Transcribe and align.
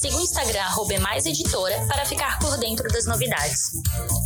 Siga 0.00 0.14
o 0.14 0.20
Instagram 0.20 0.66
@emaiseditora 0.90 1.86
para 1.88 2.04
ficar 2.04 2.38
por 2.38 2.58
dentro 2.58 2.86
das 2.88 3.06
novidades. 3.06 3.72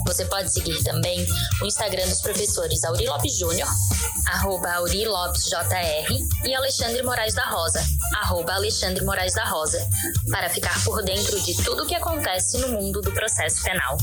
Você 0.05 0.25
pode 0.25 0.53
seguir 0.53 0.83
também 0.83 1.25
o 1.63 1.67
Instagram 1.67 2.09
dos 2.09 2.21
professores 2.21 2.83
Auri 2.83 3.07
Lopes 3.07 3.39
Júnior, 3.39 3.69
arroba 4.27 4.69
Auri 4.73 5.07
Lopes 5.07 5.45
JR, 5.45 6.13
e 6.45 6.55
Alexandre 6.55 7.05
Moraes 7.05 7.35
da 7.35 7.49
Rosa, 7.49 7.81
arroba 8.17 8.55
Alexandre 8.55 9.05
Moraes 9.05 9.35
da 9.35 9.45
Rosa, 9.45 9.79
para 10.29 10.51
ficar 10.51 10.83
por 10.85 11.05
dentro 11.05 11.41
de 11.41 11.55
tudo 11.63 11.85
o 11.85 11.87
que 11.87 11.95
acontece 11.95 12.59
no 12.59 12.71
mundo 12.71 13.01
do 13.01 13.13
processo 13.13 13.63
penal. 13.63 13.97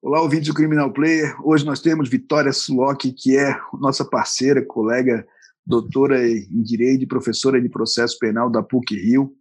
Olá, 0.00 0.22
ouvintes 0.22 0.48
do 0.48 0.54
Criminal 0.54 0.90
Player. 0.90 1.36
Hoje 1.44 1.66
nós 1.66 1.80
temos 1.80 2.08
Vitória 2.08 2.52
Sulock, 2.52 3.12
que 3.12 3.36
é 3.36 3.54
nossa 3.78 4.06
parceira, 4.06 4.64
colega, 4.64 5.26
doutora 5.66 6.26
em 6.26 6.62
Direito 6.62 7.04
e 7.04 7.06
professora 7.06 7.60
de 7.60 7.68
processo 7.68 8.18
penal 8.18 8.50
da 8.50 8.62
PUC 8.62 8.96
Rio, 8.96 9.36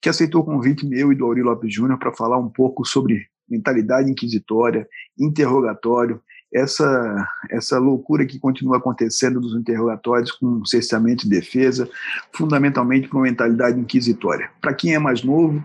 que 0.00 0.08
aceitou 0.08 0.42
o 0.42 0.44
convite 0.44 0.86
meu 0.86 1.12
e 1.12 1.16
do 1.16 1.24
Aurélio 1.24 1.50
Lopes 1.50 1.72
Júnior 1.72 1.98
para 1.98 2.12
falar 2.12 2.38
um 2.38 2.48
pouco 2.48 2.84
sobre 2.84 3.26
mentalidade 3.48 4.10
inquisitória, 4.10 4.88
interrogatório 5.18 6.20
essa, 6.54 7.28
essa 7.50 7.78
loucura 7.78 8.24
que 8.24 8.38
continua 8.38 8.76
acontecendo 8.76 9.40
dos 9.40 9.56
interrogatórios 9.56 10.30
com 10.30 10.64
cerceamento 10.64 11.26
e 11.26 11.28
defesa, 11.28 11.90
fundamentalmente 12.32 13.10
uma 13.10 13.22
mentalidade 13.22 13.78
inquisitória. 13.78 14.48
Para 14.60 14.72
quem 14.72 14.94
é 14.94 14.98
mais 14.98 15.24
novo, 15.24 15.62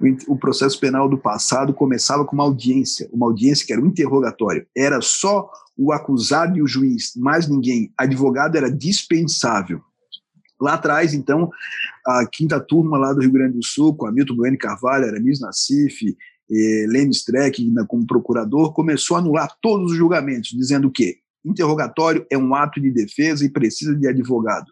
o, 0.00 0.32
o, 0.32 0.36
processo 0.36 0.80
penal 0.80 1.08
do 1.08 1.16
passado 1.16 1.72
começava 1.72 2.24
com 2.24 2.34
uma 2.34 2.42
audiência, 2.42 3.08
uma 3.12 3.26
audiência 3.26 3.64
que 3.64 3.72
era 3.72 3.80
um 3.80 3.86
interrogatório. 3.86 4.66
Era 4.76 5.00
só 5.00 5.48
o 5.76 5.92
acusado 5.92 6.58
e 6.58 6.62
o 6.62 6.66
juiz, 6.66 7.12
mais 7.16 7.48
ninguém. 7.48 7.92
Advogado 7.96 8.56
era 8.56 8.70
dispensável. 8.70 9.80
Lá 10.62 10.74
atrás, 10.74 11.12
então, 11.12 11.50
a 12.06 12.24
quinta 12.30 12.60
turma 12.60 12.96
lá 12.96 13.12
do 13.12 13.20
Rio 13.20 13.32
Grande 13.32 13.58
do 13.58 13.64
Sul, 13.64 13.96
com 13.96 14.06
Hamilton 14.06 14.36
Bueno 14.36 14.58
Carvalho, 14.58 15.06
Aramis 15.06 15.40
Nassif, 15.40 16.16
eh, 16.50 16.86
Leme 16.88 17.10
Streck, 17.10 17.60
como 17.88 18.06
procurador, 18.06 18.72
começou 18.72 19.16
a 19.16 19.20
anular 19.20 19.52
todos 19.60 19.90
os 19.90 19.98
julgamentos, 19.98 20.50
dizendo 20.50 20.88
que 20.88 21.21
interrogatório 21.44 22.26
é 22.30 22.38
um 22.38 22.54
ato 22.54 22.80
de 22.80 22.90
defesa 22.90 23.44
e 23.44 23.50
precisa 23.50 23.94
de 23.94 24.06
advogado. 24.06 24.66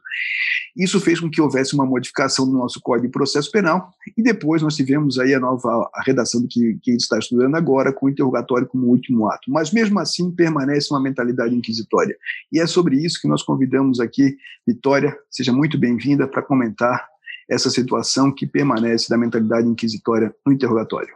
Isso 0.77 1.01
fez 1.01 1.19
com 1.19 1.29
que 1.29 1.41
houvesse 1.41 1.75
uma 1.75 1.85
modificação 1.85 2.47
no 2.47 2.59
nosso 2.59 2.81
Código 2.81 3.09
de 3.09 3.13
Processo 3.13 3.51
Penal 3.51 3.91
e 4.17 4.23
depois 4.23 4.63
nós 4.63 4.77
tivemos 4.77 5.19
aí 5.19 5.35
a 5.35 5.41
nova 5.41 5.91
a 5.93 6.03
redação 6.03 6.47
que, 6.49 6.79
que 6.83 6.93
está 6.93 7.19
estudando 7.19 7.57
agora 7.57 7.93
com 7.93 8.07
o 8.07 8.09
interrogatório 8.11 8.67
como 8.67 8.87
último 8.87 9.29
ato. 9.29 9.51
Mas 9.51 9.73
mesmo 9.73 9.99
assim 9.99 10.31
permanece 10.31 10.93
uma 10.93 11.03
mentalidade 11.03 11.55
inquisitória. 11.55 12.17
E 12.53 12.61
é 12.61 12.67
sobre 12.67 12.97
isso 12.97 13.21
que 13.21 13.29
nós 13.29 13.43
convidamos 13.43 13.99
aqui 13.99 14.37
Vitória, 14.67 15.19
seja 15.29 15.53
muito 15.53 15.77
bem-vinda 15.77 16.29
para 16.29 16.43
comentar 16.43 17.10
essa 17.51 17.69
situação 17.69 18.33
que 18.33 18.47
permanece 18.47 19.09
da 19.09 19.19
mentalidade 19.19 19.67
inquisitória 19.67 20.33
no 20.47 20.53
interrogatório. 20.53 21.13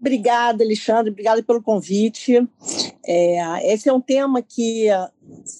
Obrigada, 0.00 0.62
Alexandre, 0.62 1.10
obrigada 1.10 1.42
pelo 1.42 1.60
convite. 1.60 2.48
É, 3.04 3.74
esse 3.74 3.88
é 3.88 3.92
um 3.92 4.00
tema 4.00 4.40
que 4.40 4.86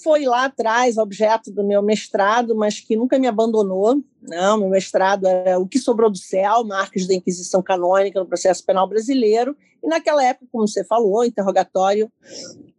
foi 0.02 0.24
lá 0.24 0.44
atrás 0.44 0.96
objeto 0.96 1.50
do 1.50 1.66
meu 1.66 1.82
mestrado, 1.82 2.54
mas 2.54 2.78
que 2.78 2.96
nunca 2.96 3.18
me 3.18 3.26
abandonou. 3.26 4.00
Não, 4.22 4.58
meu 4.58 4.68
mestrado 4.68 5.26
era 5.26 5.58
O 5.58 5.66
que 5.66 5.78
sobrou 5.78 6.10
do 6.10 6.18
céu, 6.18 6.64
marcas 6.64 7.06
da 7.06 7.14
Inquisição 7.14 7.60
Canônica 7.62 8.20
no 8.20 8.26
processo 8.26 8.64
penal 8.64 8.88
brasileiro. 8.88 9.56
E 9.82 9.88
naquela 9.88 10.24
época, 10.24 10.46
como 10.52 10.68
você 10.68 10.84
falou, 10.84 11.24
interrogatório 11.24 12.10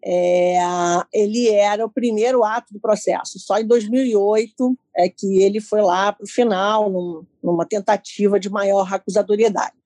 é, 0.04 0.58
ele 1.14 1.50
era 1.50 1.86
o 1.86 1.90
primeiro 1.90 2.44
ato 2.44 2.74
do 2.74 2.80
processo. 2.80 3.40
Só 3.40 3.60
em 3.60 3.68
2008 3.68 4.78
é 4.96 5.10
que 5.10 5.44
ele 5.44 5.60
foi 5.60 5.82
lá 5.82 6.12
para 6.12 6.24
o 6.24 6.28
final, 6.28 6.90
num, 6.90 7.26
numa 7.42 7.66
tentativa 7.66 8.40
de 8.40 8.50
maior 8.50 8.92
acusatoriedade 8.94 9.81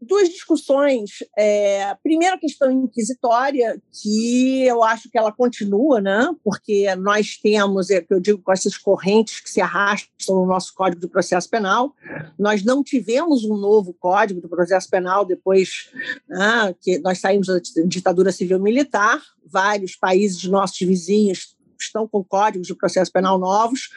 duas 0.00 0.28
discussões. 0.28 1.10
É, 1.36 1.84
a 1.84 2.38
questão 2.38 2.70
inquisitória, 2.70 3.80
que 3.92 4.64
eu 4.64 4.82
acho 4.82 5.10
que 5.10 5.18
ela 5.18 5.32
continua, 5.32 6.00
né? 6.00 6.30
porque 6.44 6.94
nós 6.96 7.36
temos, 7.36 7.90
é, 7.90 8.00
que 8.00 8.12
eu 8.12 8.20
digo, 8.20 8.42
com 8.42 8.52
essas 8.52 8.76
correntes 8.76 9.40
que 9.40 9.50
se 9.50 9.60
arrastam 9.60 10.36
no 10.36 10.46
nosso 10.46 10.74
Código 10.74 11.00
do 11.00 11.08
Processo 11.08 11.48
Penal. 11.48 11.94
Nós 12.38 12.62
não 12.62 12.82
tivemos 12.82 13.44
um 13.44 13.56
novo 13.56 13.94
Código 13.94 14.40
do 14.40 14.48
Processo 14.48 14.88
Penal 14.88 15.24
depois 15.24 15.90
né, 16.28 16.74
que 16.80 16.98
nós 16.98 17.18
saímos 17.18 17.48
da 17.48 17.58
ditadura 17.86 18.32
civil-militar. 18.32 19.20
Vários 19.50 19.96
países 19.96 20.44
nossos 20.44 20.78
vizinhos 20.78 21.57
estão 21.82 22.06
com 22.08 22.24
códigos 22.24 22.66
de 22.66 22.74
processo 22.74 23.12
penal 23.12 23.38
novos. 23.38 23.88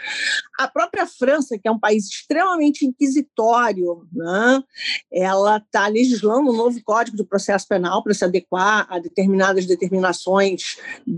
A 0.59 0.67
própria 0.67 1.05
França, 1.05 1.57
que 1.57 1.67
é 1.67 1.71
um 1.71 1.79
país 1.79 2.07
extremamente 2.07 2.85
inquisitório, 2.85 4.07
né, 4.11 4.63
ela 5.11 5.57
está 5.57 5.87
legislando 5.87 6.51
um 6.51 6.57
novo 6.57 6.81
código 6.83 7.17
de 7.17 7.23
processo 7.23 7.67
penal 7.67 8.03
para 8.03 8.13
se 8.13 8.25
adequar 8.25 8.87
a 8.89 8.99
determinadas 8.99 9.65
determinações 9.65 10.77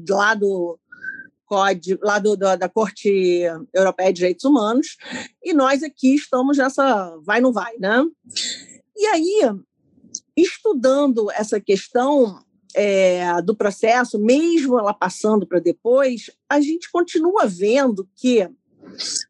lá 0.10 0.34
do, 0.34 0.80
código 1.54 2.00
lá 2.04 2.18
do, 2.18 2.36
do, 2.36 2.56
da 2.58 2.68
Corte 2.68 3.44
Europeia 3.74 4.12
de 4.12 4.18
Direitos 4.18 4.44
Humanos, 4.44 4.98
e 5.44 5.54
nós 5.54 5.84
aqui 5.84 6.16
estamos 6.16 6.58
nessa 6.58 7.16
vai 7.24 7.40
não 7.40 7.54
vai, 7.54 7.78
né? 7.78 8.04
E 8.96 9.06
aí, 9.08 9.42
estudando 10.36 11.30
essa 11.32 11.60
questão, 11.60 12.44
é, 12.76 13.42
do 13.42 13.56
processo, 13.56 14.20
mesmo 14.20 14.80
ela 14.80 14.94
passando 14.94 15.46
para 15.46 15.60
depois, 15.60 16.30
a 16.50 16.60
gente 16.60 16.92
continua 16.92 17.46
vendo 17.46 18.08
que 18.16 18.50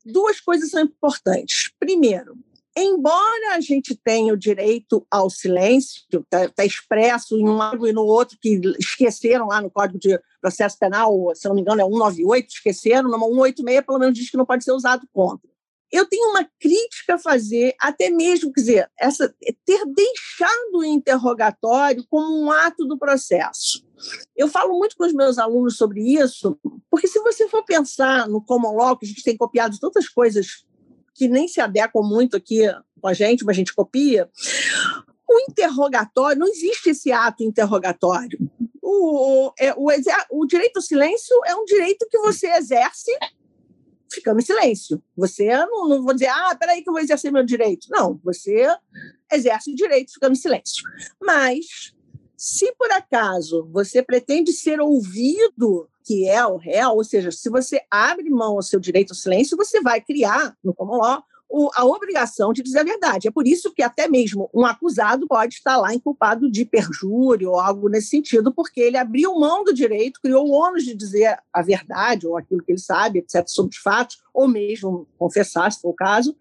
duas 0.06 0.40
coisas 0.40 0.70
são 0.70 0.82
importantes. 0.82 1.72
Primeiro, 1.80 2.36
embora 2.76 3.54
a 3.54 3.62
gente 3.62 3.96
tenha 3.96 4.34
o 4.34 4.38
direito 4.38 5.06
ao 5.10 5.30
silêncio, 5.30 6.04
está 6.12 6.50
tá 6.50 6.66
expresso 6.66 7.38
em 7.38 7.48
um 7.48 7.56
lado 7.56 7.88
e 7.88 7.94
no 7.94 8.04
outro, 8.04 8.38
que 8.42 8.60
esqueceram 8.80 9.48
lá 9.48 9.62
no 9.62 9.70
Código 9.70 10.00
de 10.00 10.20
Processo 10.42 10.78
Penal, 10.80 11.32
se 11.36 11.48
não 11.48 11.56
me 11.56 11.62
engano 11.62 11.82
é 11.82 11.86
198, 11.86 12.48
esqueceram, 12.50 13.10
no 13.10 13.20
186 13.20 13.86
pelo 13.86 14.00
menos 14.00 14.18
diz 14.18 14.30
que 14.30 14.38
não 14.38 14.46
pode 14.46 14.64
ser 14.64 14.72
usado 14.72 15.08
contra 15.14 15.53
eu 15.94 16.08
tenho 16.08 16.32
uma 16.32 16.44
crítica 16.60 17.14
a 17.14 17.20
fazer, 17.20 17.76
até 17.80 18.10
mesmo, 18.10 18.52
quer 18.52 18.62
dizer, 18.62 18.92
essa, 19.00 19.32
ter 19.64 19.86
deixado 19.86 20.78
o 20.80 20.84
interrogatório 20.84 22.04
como 22.10 22.36
um 22.36 22.52
ato 22.52 22.84
do 22.88 22.98
processo. 22.98 23.86
Eu 24.36 24.48
falo 24.48 24.76
muito 24.76 24.98
com 24.98 25.06
os 25.06 25.14
meus 25.14 25.38
alunos 25.38 25.78
sobre 25.78 26.02
isso, 26.02 26.60
porque 26.90 27.08
se 27.08 27.20
você 27.20 27.48
for 27.48 27.64
pensar 27.64 28.28
no 28.28 28.44
common 28.44 28.76
law, 28.76 28.98
que 28.98 29.06
a 29.06 29.08
gente 29.08 29.24
tem 29.24 29.38
copiado 29.38 29.80
tantas 29.80 30.10
coisas 30.10 30.66
que 31.14 31.28
nem 31.28 31.48
se 31.48 31.62
adequam 31.62 32.02
muito 32.02 32.36
aqui 32.36 32.64
com 33.00 33.08
a 33.08 33.14
gente, 33.14 33.46
mas 33.46 33.56
a 33.56 33.60
gente 33.60 33.76
copia, 33.76 34.28
o 35.30 35.40
interrogatório, 35.48 36.40
não 36.40 36.48
existe 36.48 36.90
esse 36.90 37.12
ato 37.12 37.44
interrogatório. 37.44 38.40
O, 38.82 39.50
o, 39.50 39.54
é, 39.60 39.74
o, 39.74 39.90
o 40.32 40.48
direito 40.48 40.78
ao 40.78 40.84
silêncio 40.84 41.36
é 41.46 41.56
um 41.56 41.66
direito 41.66 42.08
que 42.10 42.18
você 42.18 42.48
exerce 42.48 43.12
ficando 44.14 44.40
em 44.40 44.46
silêncio. 44.46 45.02
Você 45.16 45.48
não, 45.66 45.88
não 45.88 46.04
vou 46.04 46.14
dizer, 46.14 46.28
ah, 46.28 46.56
peraí 46.60 46.82
que 46.82 46.90
eu 46.90 46.94
vou 46.94 47.02
exercer 47.02 47.32
meu 47.32 47.44
direito. 47.44 47.88
Não, 47.90 48.20
você 48.24 48.68
exerce 49.32 49.72
o 49.72 49.76
direito 49.76 50.14
ficando 50.14 50.34
em 50.34 50.40
silêncio. 50.40 50.84
Mas, 51.22 51.94
se 52.38 52.74
por 52.74 52.92
acaso 52.92 53.68
você 53.72 54.02
pretende 54.02 54.52
ser 54.52 54.80
ouvido, 54.80 55.90
que 56.04 56.28
é 56.28 56.46
o 56.46 56.58
réu, 56.58 56.92
ou 56.92 57.04
seja, 57.04 57.32
se 57.32 57.50
você 57.50 57.82
abre 57.90 58.30
mão 58.30 58.56
ao 58.56 58.62
seu 58.62 58.80
direito 58.80 59.12
ao 59.12 59.16
silêncio, 59.16 59.58
você 59.58 59.82
vai 59.82 60.02
criar, 60.02 60.56
no 60.64 60.74
common 60.74 60.98
law, 60.98 61.24
o, 61.54 61.70
a 61.76 61.86
obrigação 61.86 62.52
de 62.52 62.64
dizer 62.64 62.80
a 62.80 62.84
verdade. 62.84 63.28
É 63.28 63.32
por 63.32 63.46
isso 63.46 63.72
que 63.72 63.84
até 63.84 64.08
mesmo 64.08 64.50
um 64.52 64.66
acusado 64.66 65.28
pode 65.28 65.54
estar 65.54 65.78
lá 65.78 65.94
inculpado 65.94 66.50
de 66.50 66.66
perjúrio 66.66 67.52
ou 67.52 67.60
algo 67.60 67.88
nesse 67.90 68.08
sentido, 68.08 68.52
porque 68.52 68.82
ele 68.82 68.98
abriu 68.98 69.40
mão 69.40 69.64
do 69.64 69.72
direito, 69.72 70.20
criou 70.20 70.48
o 70.48 70.52
ônus 70.52 70.84
de 70.84 70.96
dizer 70.96 71.38
a 71.54 71.62
verdade 71.62 72.26
ou 72.26 72.36
aquilo 72.36 72.64
que 72.64 72.72
ele 72.72 72.80
sabe, 72.80 73.20
etc., 73.20 73.44
sobre 73.46 73.76
os 73.76 73.78
fatos, 73.78 74.20
ou 74.34 74.48
mesmo 74.48 75.08
confessar, 75.16 75.72
se 75.72 75.80
for 75.80 75.90
o 75.90 75.94
caso. 75.94 76.36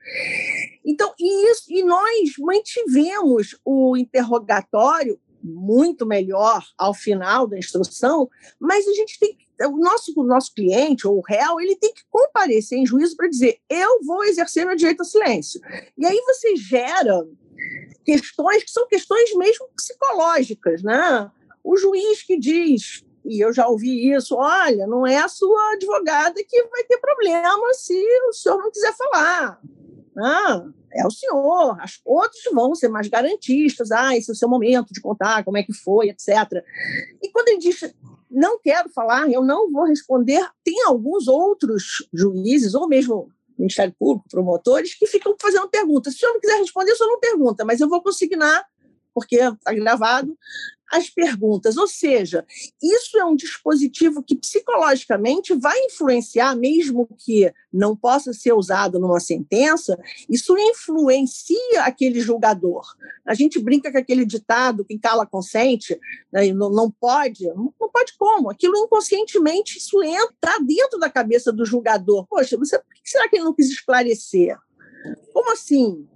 Então, 0.82 1.12
e, 1.20 1.50
isso, 1.50 1.64
e 1.68 1.84
nós 1.84 2.30
mantivemos 2.38 3.54
o 3.66 3.94
interrogatório 3.98 5.20
muito 5.44 6.06
melhor 6.06 6.64
ao 6.78 6.94
final 6.94 7.46
da 7.46 7.58
instrução, 7.58 8.30
mas 8.58 8.88
a 8.88 8.94
gente 8.94 9.18
tem 9.18 9.36
que 9.36 9.46
o 9.66 9.76
nosso, 9.76 10.12
o 10.16 10.24
nosso 10.24 10.52
cliente, 10.54 11.06
ou 11.06 11.18
o 11.18 11.22
réu, 11.22 11.60
ele 11.60 11.76
tem 11.76 11.92
que 11.92 12.02
comparecer 12.10 12.78
em 12.78 12.86
juízo 12.86 13.16
para 13.16 13.28
dizer: 13.28 13.58
eu 13.68 14.02
vou 14.04 14.24
exercer 14.24 14.66
meu 14.66 14.76
direito 14.76 15.00
ao 15.00 15.06
silêncio. 15.06 15.60
E 15.96 16.06
aí 16.06 16.20
você 16.26 16.56
gera 16.56 17.26
questões 18.04 18.64
que 18.64 18.70
são 18.70 18.86
questões 18.86 19.34
mesmo 19.36 19.68
psicológicas, 19.76 20.82
né? 20.82 21.30
O 21.62 21.76
juiz 21.76 22.22
que 22.22 22.38
diz, 22.38 23.04
e 23.24 23.40
eu 23.40 23.52
já 23.52 23.68
ouvi 23.68 24.12
isso, 24.12 24.34
olha, 24.36 24.86
não 24.86 25.06
é 25.06 25.18
a 25.18 25.28
sua 25.28 25.72
advogada 25.72 26.42
que 26.46 26.62
vai 26.64 26.84
ter 26.84 26.98
problema 26.98 27.72
se 27.74 27.94
o 28.28 28.32
senhor 28.32 28.58
não 28.58 28.70
quiser 28.70 28.94
falar. 28.96 29.60
Ah, 30.18 30.66
é 30.92 31.06
o 31.06 31.10
senhor. 31.10 31.80
As, 31.80 32.00
outros 32.04 32.42
vão 32.52 32.74
ser 32.74 32.88
mais 32.88 33.08
garantistas. 33.08 33.90
Ah, 33.90 34.16
esse 34.16 34.30
é 34.30 34.32
o 34.32 34.36
seu 34.36 34.48
momento 34.48 34.92
de 34.92 35.00
contar 35.00 35.44
como 35.44 35.56
é 35.56 35.62
que 35.62 35.72
foi, 35.72 36.10
etc. 36.10 36.28
E 37.22 37.30
quando 37.30 37.48
ele 37.48 37.58
diz 37.58 37.80
não 38.32 38.58
quero 38.58 38.88
falar, 38.88 39.30
eu 39.30 39.44
não 39.44 39.70
vou 39.70 39.84
responder, 39.84 40.44
tem 40.64 40.82
alguns 40.86 41.28
outros 41.28 42.08
juízes, 42.12 42.74
ou 42.74 42.88
mesmo 42.88 43.30
Ministério 43.58 43.94
Público, 43.98 44.28
promotores, 44.28 44.94
que 44.94 45.06
ficam 45.06 45.36
fazendo 45.40 45.68
perguntas. 45.68 46.14
Se 46.14 46.18
o 46.18 46.20
senhor 46.20 46.32
não 46.32 46.40
quiser 46.40 46.58
responder, 46.58 46.92
o 46.92 46.96
senhor 46.96 47.10
não 47.10 47.20
pergunta, 47.20 47.64
mas 47.64 47.80
eu 47.80 47.88
vou 47.88 48.02
consignar, 48.02 48.64
porque 49.14 49.36
está 49.36 49.72
gravado, 49.72 50.36
as 50.92 51.08
perguntas. 51.08 51.78
Ou 51.78 51.88
seja, 51.88 52.44
isso 52.82 53.18
é 53.18 53.24
um 53.24 53.34
dispositivo 53.34 54.22
que 54.22 54.36
psicologicamente 54.36 55.54
vai 55.54 55.78
influenciar, 55.86 56.54
mesmo 56.54 57.08
que 57.16 57.50
não 57.72 57.96
possa 57.96 58.34
ser 58.34 58.52
usado 58.52 59.00
numa 59.00 59.18
sentença, 59.18 59.98
isso 60.28 60.54
influencia 60.58 61.82
aquele 61.84 62.20
julgador. 62.20 62.84
A 63.24 63.32
gente 63.32 63.58
brinca 63.58 63.90
com 63.90 63.96
aquele 63.96 64.26
ditado, 64.26 64.84
quem 64.84 64.98
cala 64.98 65.24
consente, 65.24 65.98
né, 66.30 66.52
não, 66.52 66.70
não 66.70 66.90
pode, 66.90 67.46
não 67.46 67.72
pode 67.78 68.14
como? 68.18 68.50
Aquilo 68.50 68.76
inconscientemente, 68.76 69.78
isso 69.78 70.02
entra 70.02 70.58
dentro 70.62 70.98
da 70.98 71.08
cabeça 71.08 71.50
do 71.50 71.64
julgador. 71.64 72.26
Poxa, 72.26 72.58
você, 72.58 72.78
por 72.78 72.92
que 72.92 73.08
será 73.08 73.26
que 73.28 73.36
ele 73.36 73.44
não 73.44 73.54
quis 73.54 73.70
esclarecer? 73.70 74.58
Como 75.32 75.52
assim? 75.52 76.06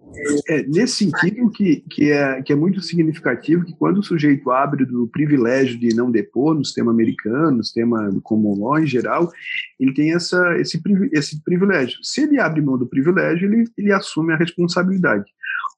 É, 0.49 0.63
nesse 0.63 1.05
sentido 1.05 1.51
que, 1.51 1.85
que, 1.91 2.11
é, 2.11 2.43
que 2.43 2.53
é 2.53 2.57
muito 2.57 2.81
significativo 2.81 3.65
que 3.65 3.75
quando 3.75 3.99
o 3.99 4.03
sujeito 4.03 4.51
abre 4.51 4.85
do 4.85 5.07
privilégio 5.09 5.79
de 5.79 5.95
não 5.95 6.11
depor 6.11 6.55
no 6.55 6.65
sistema 6.65 6.91
americano, 6.91 7.59
no 7.59 7.65
sistema 7.65 8.11
do 8.11 8.21
common 8.21 8.59
law 8.59 8.79
em 8.79 8.87
geral, 8.87 9.31
ele 9.79 9.93
tem 9.93 10.15
essa, 10.15 10.57
esse, 10.59 10.81
esse 11.13 11.43
privilégio. 11.43 11.99
Se 12.03 12.23
ele 12.23 12.41
abre 12.41 12.63
mão 12.63 12.79
do 12.79 12.87
privilégio, 12.87 13.53
ele, 13.53 13.65
ele 13.77 13.93
assume 13.93 14.33
a 14.33 14.37
responsabilidade. 14.37 15.25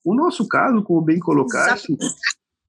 O 0.04 0.14
nosso 0.14 0.46
caso, 0.46 0.82
como 0.82 1.00
bem 1.00 1.18
colocaste, 1.18 1.96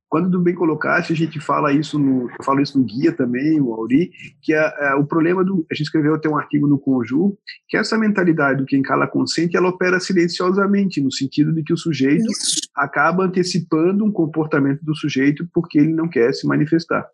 quando 0.10 0.28
do 0.28 0.42
bem 0.42 0.56
colocaste, 0.56 1.14
a 1.14 1.16
gente 1.16 1.40
fala 1.40 1.72
isso 1.72 2.00
no, 2.00 2.30
eu 2.30 2.44
falo 2.44 2.62
isso 2.62 2.78
no 2.80 2.84
guia 2.84 3.12
também, 3.12 3.62
o 3.62 3.72
Auri, 3.74 4.12
que 4.42 4.54
é, 4.54 4.74
é, 4.80 4.96
o 4.96 5.06
problema 5.06 5.44
do, 5.46 5.66
a 5.72 5.76
gente 5.76 5.86
escreveu 5.86 6.16
até 6.16 6.28
um 6.28 6.38
artigo 6.38 6.68
no 6.68 6.80
Conju, 6.80 7.38
que 7.68 7.78
essa 7.78 7.98
mentalidade 7.98 8.58
do 8.58 8.66
quem 8.66 8.82
cala 8.82 9.08
consente, 9.08 9.56
ela 9.56 9.70
opera 9.70 10.00
silenciosamente, 10.00 11.00
no 11.00 11.12
sentido 11.12 11.54
de 11.54 11.62
que 11.62 11.72
o 11.72 11.78
sujeito 11.78 12.26
isso. 12.32 12.62
acaba 12.76 13.26
antecipando 13.26 14.04
um 14.04 14.12
comportamento 14.12 14.84
do 14.84 14.96
sujeito 14.96 15.48
porque 15.54 15.78
ele 15.78 15.94
não 15.94 16.10
quer 16.10 16.34
se 16.34 16.48
manifestar. 16.48 17.08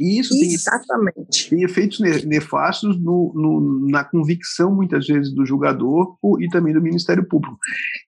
E 0.00 0.20
isso 0.20 0.34
Exatamente. 0.34 1.48
Tem, 1.48 1.58
tem 1.58 1.62
efeitos 1.64 1.98
nefastos 2.24 3.00
no, 3.00 3.32
no, 3.34 3.88
na 3.88 4.04
convicção, 4.04 4.74
muitas 4.74 5.06
vezes, 5.06 5.32
do 5.32 5.46
julgador 5.46 6.16
e 6.40 6.48
também 6.48 6.72
do 6.72 6.82
Ministério 6.82 7.24
Público. 7.24 7.58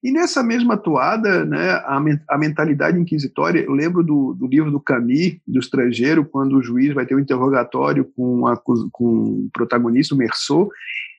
E 0.02 0.12
nessa 0.12 0.42
mesma 0.42 0.76
toada, 0.76 1.44
né, 1.44 1.70
a, 1.70 2.02
a 2.28 2.38
mentalidade 2.38 2.98
inquisitória, 2.98 3.60
eu 3.60 3.72
lembro 3.72 4.02
do, 4.02 4.34
do 4.34 4.46
livro 4.46 4.70
do 4.70 4.80
Camus, 4.80 5.38
do 5.46 5.58
estrangeiro, 5.58 6.24
quando 6.24 6.56
o 6.56 6.62
juiz 6.62 6.94
vai 6.94 7.06
ter 7.06 7.14
um 7.14 7.20
interrogatório 7.20 8.04
com, 8.16 8.46
a, 8.46 8.56
com 8.56 8.84
o 8.92 9.48
protagonista, 9.52 10.14
o 10.14 10.18
Merceau, 10.18 10.70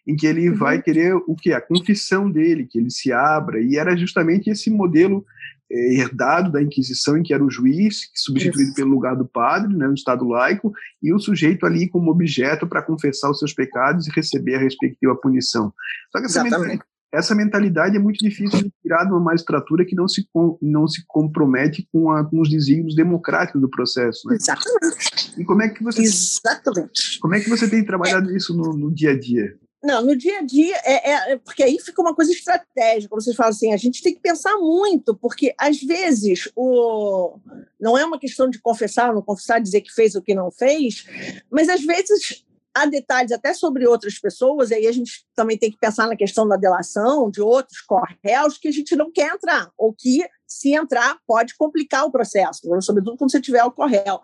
em 0.08 0.16
que 0.16 0.26
ele 0.26 0.50
uhum. 0.50 0.56
vai 0.56 0.82
querer 0.82 1.14
o 1.16 1.36
que? 1.36 1.54
A 1.54 1.62
confissão 1.62 2.30
dele, 2.30 2.66
que 2.66 2.80
ele 2.80 2.90
se 2.90 3.12
abra, 3.12 3.62
e 3.62 3.76
era 3.76 3.96
justamente 3.96 4.50
esse 4.50 4.70
modelo 4.72 5.24
herdado 5.70 6.52
da 6.52 6.62
Inquisição, 6.62 7.18
em 7.18 7.24
que 7.24 7.34
era 7.34 7.44
o 7.44 7.50
juiz, 7.50 8.10
substituído 8.16 8.70
Isso. 8.70 8.76
pelo 8.76 8.90
lugar 8.90 9.16
do 9.16 9.26
padre, 9.26 9.76
né, 9.76 9.88
no 9.88 9.94
Estado 9.94 10.28
laico, 10.28 10.74
e 11.02 11.14
o 11.14 11.20
sujeito 11.20 11.66
ali 11.66 11.88
como 11.88 12.12
objeto 12.12 12.68
para 12.68 12.82
confessar 12.82 13.30
os 13.30 13.40
seus 13.40 13.54
pecados 13.54 14.08
e 14.08 14.12
receber 14.12 14.56
a 14.56 14.60
respectiva 14.60 15.16
punição. 15.16 15.74
Só 16.12 16.20
que 16.20 16.26
essa 16.26 16.44
mentalidade, 16.44 16.82
essa 17.12 17.36
mentalidade, 17.36 17.98
é 17.98 18.00
muito 18.00 18.24
difícil 18.24 18.60
de 18.60 18.74
tirar 18.82 19.04
de 19.06 19.12
uma 19.12 19.20
magistratura 19.20 19.84
que 19.84 19.96
não 19.96 20.08
se, 20.08 20.28
não 20.62 20.88
se 20.88 21.04
compromete 21.08 21.88
com, 21.92 22.12
a, 22.12 22.24
com 22.24 22.40
os 22.40 22.50
desígnios 22.50 22.96
democráticos 22.96 23.60
do 23.60 23.70
processo. 23.70 24.28
Né? 24.28 24.36
Exatamente. 24.36 25.34
E 25.38 25.44
como 25.44 25.64
é 25.64 25.70
que 25.70 25.84
você, 25.84 26.02
Exatamente. 26.02 27.20
Como 27.20 27.34
é 27.34 27.40
que 27.40 27.50
você 27.50 27.68
tem 27.68 27.84
trabalhado 27.84 28.32
é. 28.32 28.36
isso 28.36 28.56
no, 28.56 28.74
no 28.74 28.94
dia 28.94 29.12
a 29.12 29.20
dia? 29.20 29.56
Não, 29.82 30.02
no 30.02 30.16
dia 30.16 30.40
a 30.40 30.42
dia, 30.42 30.76
é, 30.84 31.12
é, 31.12 31.38
porque 31.38 31.64
aí 31.64 31.80
fica 31.80 32.02
uma 32.02 32.14
coisa 32.14 32.32
estratégica. 32.32 33.16
Vocês 33.16 33.36
falam 33.36 33.52
assim, 33.52 33.74
a 33.74 33.78
gente 33.78 34.04
tem 34.04 34.14
que 34.14 34.20
pensar 34.20 34.58
muito, 34.58 35.16
porque 35.16 35.54
às 35.58 35.82
vezes 35.82 36.50
o 36.56 37.40
não 37.80 37.98
é 37.98 38.04
uma 38.04 38.20
questão 38.20 38.50
de 38.50 38.60
confessar 38.62 39.10
ou 39.10 39.16
não 39.16 39.22
confessar, 39.22 39.62
dizer 39.62 39.80
que 39.82 39.94
fez 39.94 40.16
o 40.16 40.22
que 40.22 40.36
não 40.36 40.52
fez, 40.52 41.06
mas 41.50 41.70
às 41.70 41.82
vezes 41.82 42.46
há 42.76 42.86
detalhes 42.86 43.32
até 43.32 43.54
sobre 43.54 43.88
outras 43.88 44.20
pessoas, 44.20 44.70
e 44.70 44.76
aí 44.76 44.88
a 44.88 44.92
gente 44.92 45.26
também 45.34 45.58
tem 45.58 45.72
que 45.72 45.78
pensar 45.78 46.08
na 46.08 46.16
questão 46.16 46.46
da 46.46 46.58
delação 46.58 47.32
de 47.32 47.42
outros 47.42 47.80
correios 47.82 48.58
que 48.58 48.68
a 48.68 48.72
gente 48.72 48.96
não 48.98 49.10
quer 49.12 49.34
entrar, 49.34 49.72
ou 49.78 49.94
que, 49.94 50.28
se 50.46 50.74
entrar, 50.74 51.18
pode 51.26 51.56
complicar 51.56 52.06
o 52.06 52.12
processo, 52.12 52.62
sobretudo 52.82 53.18
quando 53.18 53.32
você 53.32 53.42
tiver 53.42 53.64
o 53.64 53.72
correio. 53.72 54.20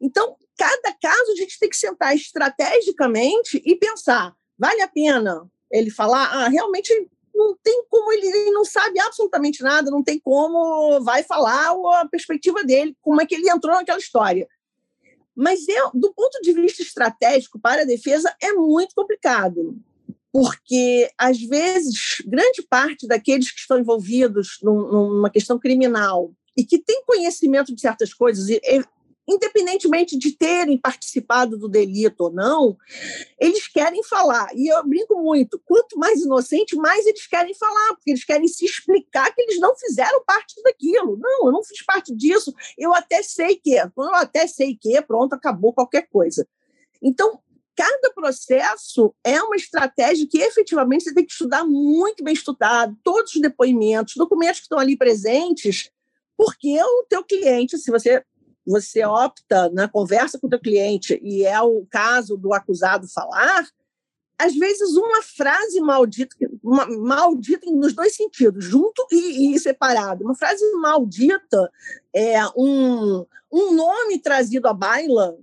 Então, 0.00 0.36
cada 0.56 0.94
caso 1.00 1.32
a 1.32 1.36
gente 1.36 1.58
tem 1.58 1.68
que 1.68 1.76
sentar 1.76 2.14
estrategicamente 2.14 3.62
e 3.64 3.76
pensar 3.76 4.34
Vale 4.58 4.82
a 4.82 4.88
pena 4.88 5.48
ele 5.70 5.90
falar? 5.90 6.26
Ah, 6.32 6.48
realmente 6.48 6.92
não 7.34 7.56
tem 7.62 7.84
como 7.90 8.12
ele, 8.12 8.26
ele, 8.26 8.50
não 8.52 8.64
sabe 8.64 9.00
absolutamente 9.00 9.62
nada, 9.62 9.90
não 9.90 10.02
tem 10.02 10.18
como 10.20 11.00
vai 11.02 11.24
falar 11.24 11.74
a 12.00 12.08
perspectiva 12.08 12.62
dele, 12.62 12.96
como 13.02 13.20
é 13.20 13.26
que 13.26 13.34
ele 13.34 13.50
entrou 13.50 13.74
naquela 13.74 13.98
história. 13.98 14.48
Mas 15.36 15.66
eu, 15.66 15.90
do 15.92 16.12
ponto 16.14 16.40
de 16.42 16.52
vista 16.52 16.82
estratégico 16.82 17.58
para 17.58 17.82
a 17.82 17.86
defesa 17.86 18.32
é 18.40 18.52
muito 18.52 18.94
complicado, 18.94 19.76
porque 20.32 21.10
às 21.18 21.40
vezes 21.40 22.22
grande 22.24 22.62
parte 22.62 23.06
daqueles 23.06 23.50
que 23.50 23.58
estão 23.58 23.78
envolvidos 23.78 24.58
num, 24.62 24.92
numa 24.92 25.30
questão 25.30 25.58
criminal 25.58 26.32
e 26.56 26.64
que 26.64 26.78
têm 26.78 27.04
conhecimento 27.04 27.74
de 27.74 27.80
certas 27.80 28.14
coisas 28.14 28.48
e, 28.48 28.60
independentemente 29.26 30.18
de 30.18 30.32
terem 30.32 30.78
participado 30.78 31.58
do 31.58 31.68
delito 31.68 32.24
ou 32.24 32.30
não, 32.30 32.76
eles 33.38 33.66
querem 33.66 34.02
falar. 34.02 34.48
E 34.54 34.68
eu 34.68 34.86
brinco 34.86 35.20
muito: 35.20 35.60
quanto 35.64 35.98
mais 35.98 36.20
inocente, 36.20 36.76
mais 36.76 37.06
eles 37.06 37.26
querem 37.26 37.54
falar, 37.54 37.94
porque 37.94 38.10
eles 38.10 38.24
querem 38.24 38.48
se 38.48 38.64
explicar 38.64 39.34
que 39.34 39.42
eles 39.42 39.58
não 39.58 39.74
fizeram 39.76 40.22
parte 40.24 40.62
daquilo. 40.62 41.16
Não, 41.16 41.46
eu 41.46 41.52
não 41.52 41.64
fiz 41.64 41.82
parte 41.84 42.14
disso, 42.14 42.54
eu 42.76 42.94
até 42.94 43.22
sei 43.22 43.56
que. 43.56 43.76
Quando 43.94 44.10
eu 44.10 44.16
até 44.16 44.46
sei 44.46 44.76
que, 44.76 45.00
pronto, 45.02 45.32
acabou 45.32 45.72
qualquer 45.72 46.08
coisa. 46.08 46.46
Então, 47.02 47.40
cada 47.76 48.12
processo 48.14 49.14
é 49.24 49.42
uma 49.42 49.56
estratégia 49.56 50.26
que 50.30 50.38
efetivamente 50.38 51.04
você 51.04 51.14
tem 51.14 51.24
que 51.24 51.32
estudar 51.32 51.64
muito 51.64 52.22
bem 52.22 52.32
estudado, 52.32 52.96
todos 53.02 53.34
os 53.34 53.40
depoimentos, 53.40 54.14
documentos 54.16 54.60
que 54.60 54.64
estão 54.64 54.78
ali 54.78 54.96
presentes, 54.96 55.90
porque 56.36 56.80
o 56.82 57.06
teu 57.08 57.24
cliente, 57.24 57.78
se 57.78 57.90
você 57.90 58.24
você 58.66 59.04
opta 59.04 59.68
na 59.70 59.88
conversa 59.88 60.38
com 60.38 60.46
o 60.46 60.50
teu 60.50 60.60
cliente 60.60 61.20
e 61.22 61.44
é 61.44 61.60
o 61.60 61.86
caso 61.90 62.36
do 62.36 62.52
acusado 62.52 63.06
falar, 63.08 63.66
às 64.38 64.54
vezes 64.54 64.96
uma 64.96 65.22
frase 65.22 65.80
maldita, 65.80 66.34
uma, 66.62 66.86
maldita 66.86 67.70
nos 67.70 67.92
dois 67.92 68.16
sentidos, 68.16 68.64
junto 68.64 69.06
e, 69.10 69.54
e, 69.54 69.58
separado. 69.58 70.24
Uma 70.24 70.34
frase 70.34 70.64
maldita 70.72 71.70
é 72.12 72.44
um, 72.56 73.24
um 73.52 73.72
nome 73.72 74.18
trazido 74.18 74.66
à 74.66 74.72
baila 74.72 75.36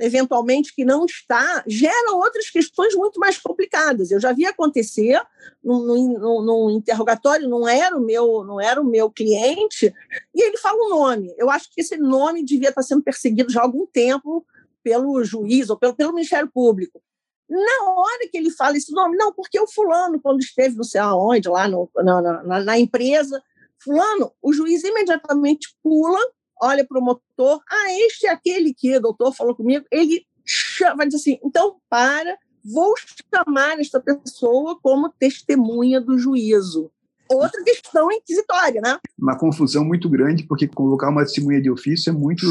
eventualmente 0.00 0.74
que 0.74 0.84
não 0.84 1.04
está, 1.04 1.62
gera 1.66 2.12
outras 2.12 2.50
questões 2.50 2.94
muito 2.94 3.18
mais 3.20 3.38
complicadas. 3.38 4.10
Eu 4.10 4.20
já 4.20 4.32
vi 4.32 4.46
acontecer 4.46 5.20
num, 5.62 6.70
interrogatório, 6.70 7.48
não 7.48 7.68
era 7.68 7.96
o 7.96 8.00
meu, 8.00 8.44
não 8.44 8.60
era 8.60 8.80
o 8.80 8.84
meu 8.84 9.10
cliente, 9.10 9.92
e 10.34 10.42
ele 10.42 10.58
fala 10.58 10.76
um 10.86 10.90
nome. 10.90 11.34
Eu 11.38 11.50
acho 11.50 11.70
que 11.72 11.80
esse 11.80 11.96
nome 11.96 12.44
devia 12.44 12.70
estar 12.70 12.82
sendo 12.82 13.02
perseguido 13.02 13.52
já 13.52 13.60
há 13.60 13.64
algum 13.64 13.86
tempo 13.86 14.44
pelo 14.82 15.22
juiz 15.24 15.70
ou 15.70 15.78
pelo, 15.78 15.94
pelo 15.94 16.12
Ministério 16.12 16.50
Público. 16.52 17.00
Na 17.48 17.90
hora 17.90 18.28
que 18.30 18.36
ele 18.36 18.50
fala 18.50 18.76
esse 18.76 18.92
nome, 18.92 19.16
não, 19.16 19.32
porque 19.32 19.60
o 19.60 19.66
fulano, 19.66 20.20
quando 20.20 20.40
esteve 20.40 20.76
não 20.76 20.84
sei 20.84 21.00
aonde, 21.00 21.48
lá 21.48 21.68
no, 21.68 21.90
na, 21.96 22.42
na, 22.42 22.60
na 22.60 22.78
empresa, 22.78 23.42
fulano, 23.78 24.32
o 24.42 24.52
juiz 24.52 24.82
imediatamente 24.82 25.74
pula 25.82 26.20
olha 26.60 26.86
para 26.86 26.98
o 26.98 27.04
motor, 27.04 27.60
ah, 27.70 27.92
este 28.06 28.26
é 28.26 28.30
aquele 28.30 28.74
que 28.74 28.96
o 28.96 29.00
doutor 29.00 29.34
falou 29.34 29.54
comigo, 29.54 29.84
ele 29.90 30.24
chama, 30.44 30.96
vai 30.96 31.06
dizer 31.06 31.18
assim, 31.18 31.38
então 31.44 31.76
para, 31.88 32.36
vou 32.64 32.94
chamar 33.32 33.80
esta 33.80 34.00
pessoa 34.00 34.78
como 34.80 35.12
testemunha 35.18 36.00
do 36.00 36.18
juízo. 36.18 36.90
Outra 37.30 37.62
questão 37.64 38.12
inquisitória, 38.12 38.82
né? 38.82 38.98
Uma 39.18 39.36
confusão 39.38 39.82
muito 39.82 40.10
grande, 40.10 40.44
porque 40.44 40.68
convocar 40.68 41.10
uma 41.10 41.24
testemunha 41.24 41.60
de 41.60 41.70
ofício 41.70 42.10
é 42.10 42.12
muito 42.12 42.46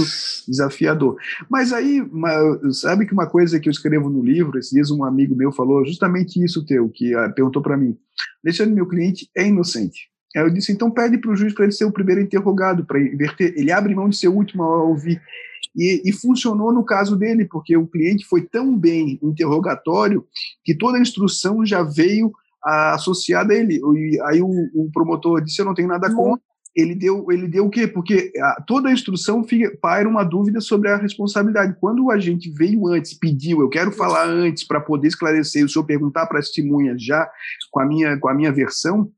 desafiador. 0.47 1.15
Mas 1.47 1.71
aí, 1.71 2.01
uma, 2.01 2.59
sabe 2.71 3.05
que 3.05 3.13
uma 3.13 3.29
coisa 3.29 3.59
que 3.59 3.69
eu 3.69 3.71
escrevo 3.71 4.09
no 4.09 4.23
livro, 4.23 4.57
esses 4.57 4.71
dias 4.71 4.89
um 4.89 5.03
amigo 5.03 5.35
meu 5.35 5.51
falou 5.51 5.85
justamente 5.85 6.43
isso 6.43 6.65
teu, 6.65 6.89
que 6.89 7.15
uh, 7.15 7.33
perguntou 7.35 7.61
para 7.61 7.77
mim, 7.77 7.95
Alexandre, 8.43 8.73
meu 8.73 8.87
cliente 8.87 9.29
é 9.37 9.45
inocente. 9.45 10.09
Aí 10.35 10.43
eu 10.43 10.49
disse, 10.49 10.71
então 10.71 10.89
pede 10.89 11.17
para 11.17 11.31
o 11.31 11.35
juiz 11.35 11.53
para 11.53 11.65
ele 11.65 11.73
ser 11.73 11.85
o 11.85 11.91
primeiro 11.91 12.21
interrogado, 12.21 12.85
para 12.85 12.99
inverter. 12.99 13.53
Ele 13.55 13.71
abre 13.71 13.93
mão 13.93 14.09
de 14.09 14.17
ser 14.17 14.27
o 14.27 14.35
último 14.35 14.63
a 14.63 14.83
ouvir. 14.83 15.21
E, 15.75 16.01
e, 16.05 16.11
funcionou 16.11 16.71
no 16.71 16.83
caso 16.83 17.15
dele, 17.15 17.45
porque 17.45 17.75
o 17.75 17.87
cliente 17.87 18.25
foi 18.25 18.41
tão 18.41 18.77
bem 18.77 19.19
interrogatório 19.23 20.25
que 20.63 20.75
toda 20.75 20.97
a 20.97 21.01
instrução 21.01 21.65
já 21.65 21.81
veio 21.81 22.31
associada 22.63 23.53
a 23.53 23.57
ele. 23.57 23.79
E 23.79 24.21
aí 24.25 24.41
o, 24.41 24.47
o, 24.47 24.89
promotor 24.91 25.41
disse: 25.41 25.61
Eu 25.61 25.65
não 25.65 25.73
tenho 25.73 25.87
nada 25.87 26.13
contra. 26.13 26.41
Ele 26.75 26.95
deu, 26.95 27.31
ele 27.31 27.47
deu 27.47 27.65
o 27.65 27.69
quê? 27.69 27.87
Porque 27.87 28.31
a, 28.39 28.63
toda 28.65 28.89
a 28.89 28.91
instrução 28.91 29.43
fica, 29.43 29.75
paira 29.79 30.09
uma 30.09 30.23
dúvida 30.23 30.59
sobre 30.59 30.89
a 30.89 30.97
responsabilidade. 30.97 31.77
Quando 31.79 32.09
a 32.09 32.19
gente 32.19 32.49
veio 32.49 32.87
antes, 32.87 33.13
pediu, 33.13 33.61
eu 33.61 33.69
quero 33.69 33.91
falar 33.91 34.27
antes 34.27 34.63
para 34.63 34.81
poder 34.81 35.07
esclarecer, 35.07 35.63
o 35.63 35.69
senhor 35.69 35.85
perguntar 35.85 36.25
para 36.25 36.39
a 36.39 36.41
testemunha 36.41 36.95
já 36.97 37.29
com 37.71 37.79
a 37.79 37.85
minha, 37.85 38.17
com 38.17 38.27
a 38.27 38.33
minha 38.33 38.51
versão, 38.51 39.11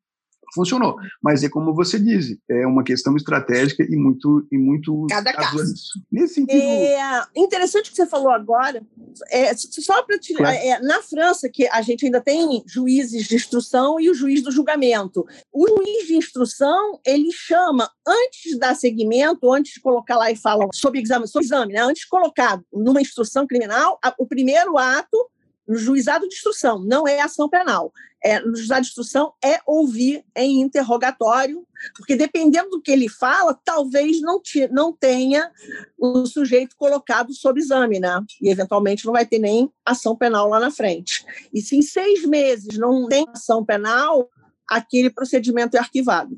funcionou. 0.55 0.95
Mas 1.21 1.43
é 1.43 1.49
como 1.49 1.73
você 1.73 1.99
diz, 1.99 2.35
é 2.49 2.65
uma 2.65 2.83
questão 2.83 3.15
estratégica 3.15 3.83
e 3.83 3.95
muito 3.95 4.47
e 4.51 4.57
muito 4.57 5.05
cada 5.07 5.33
caso. 5.33 5.73
Nesse 6.11 6.35
sentido. 6.35 6.61
É 6.61 7.25
interessante 7.35 7.89
o 7.89 7.91
que 7.91 7.97
você 7.97 8.07
falou 8.07 8.31
agora. 8.31 8.81
É, 9.29 9.53
só 9.55 10.01
para 10.03 10.17
te 10.17 10.33
claro. 10.33 10.55
é, 10.55 10.79
na 10.79 11.01
França 11.01 11.49
que 11.49 11.67
a 11.67 11.81
gente 11.81 12.05
ainda 12.05 12.21
tem 12.21 12.63
juízes 12.65 13.27
de 13.27 13.35
instrução 13.35 13.99
e 13.99 14.09
o 14.09 14.13
juiz 14.13 14.41
do 14.41 14.51
julgamento. 14.51 15.25
O 15.53 15.67
juiz 15.67 16.07
de 16.07 16.15
instrução 16.15 16.99
ele 17.05 17.31
chama 17.31 17.89
antes 18.07 18.51
de 18.51 18.57
dar 18.57 18.75
seguimento, 18.75 19.51
antes 19.51 19.73
de 19.73 19.81
colocar 19.81 20.17
lá 20.17 20.31
e 20.31 20.35
fala 20.35 20.67
sobre 20.73 21.01
exame, 21.01 21.27
sobre 21.27 21.45
exame, 21.45 21.73
né? 21.73 21.81
Antes 21.81 22.03
de 22.03 22.09
colocar 22.09 22.61
numa 22.73 23.01
instrução 23.01 23.45
criminal, 23.45 23.99
a, 24.03 24.13
o 24.17 24.25
primeiro 24.25 24.77
ato 24.77 25.17
no 25.67 25.77
juizado 25.77 26.27
de 26.27 26.35
instrução, 26.35 26.79
não 26.79 27.07
é 27.07 27.21
ação 27.21 27.49
penal. 27.49 27.91
É, 28.23 28.39
no 28.39 28.55
juizado 28.55 28.81
de 28.81 28.87
instrução 28.87 29.33
é 29.43 29.59
ouvir 29.67 30.25
em 30.35 30.61
interrogatório, 30.61 31.65
porque 31.95 32.15
dependendo 32.15 32.71
do 32.71 32.81
que 32.81 32.91
ele 32.91 33.07
fala, 33.07 33.59
talvez 33.63 34.19
não, 34.19 34.41
te, 34.41 34.67
não 34.69 34.91
tenha 34.91 35.51
o 35.97 36.25
sujeito 36.25 36.75
colocado 36.75 37.31
sob 37.33 37.59
exame, 37.59 37.99
né? 37.99 38.19
E 38.41 38.49
eventualmente 38.49 39.05
não 39.05 39.13
vai 39.13 39.27
ter 39.27 39.37
nem 39.37 39.71
ação 39.85 40.15
penal 40.15 40.49
lá 40.49 40.59
na 40.59 40.71
frente. 40.71 41.23
E 41.53 41.61
se 41.61 41.75
em 41.75 41.83
seis 41.83 42.25
meses 42.25 42.79
não 42.79 43.07
tem 43.07 43.27
ação 43.31 43.63
penal, 43.63 44.27
aquele 44.69 45.09
procedimento 45.09 45.75
é 45.77 45.79
arquivado. 45.79 46.37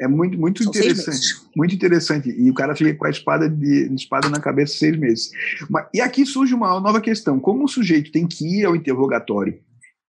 É 0.00 0.06
muito, 0.06 0.38
muito 0.38 0.62
São 0.62 0.72
interessante. 0.72 1.34
Muito 1.56 1.74
interessante. 1.74 2.30
E 2.30 2.50
o 2.50 2.54
cara 2.54 2.74
fica 2.74 2.94
com 2.94 3.06
a 3.06 3.10
espada, 3.10 3.48
de, 3.48 3.92
espada 3.94 4.28
na 4.28 4.40
cabeça 4.40 4.76
seis 4.76 4.96
meses. 4.98 5.30
Mas, 5.68 5.86
e 5.94 6.00
aqui 6.00 6.24
surge 6.24 6.54
uma 6.54 6.80
nova 6.80 7.00
questão. 7.00 7.38
Como 7.38 7.64
o 7.64 7.68
sujeito 7.68 8.12
tem 8.12 8.26
que 8.26 8.60
ir 8.60 8.64
ao 8.64 8.76
interrogatório? 8.76 9.58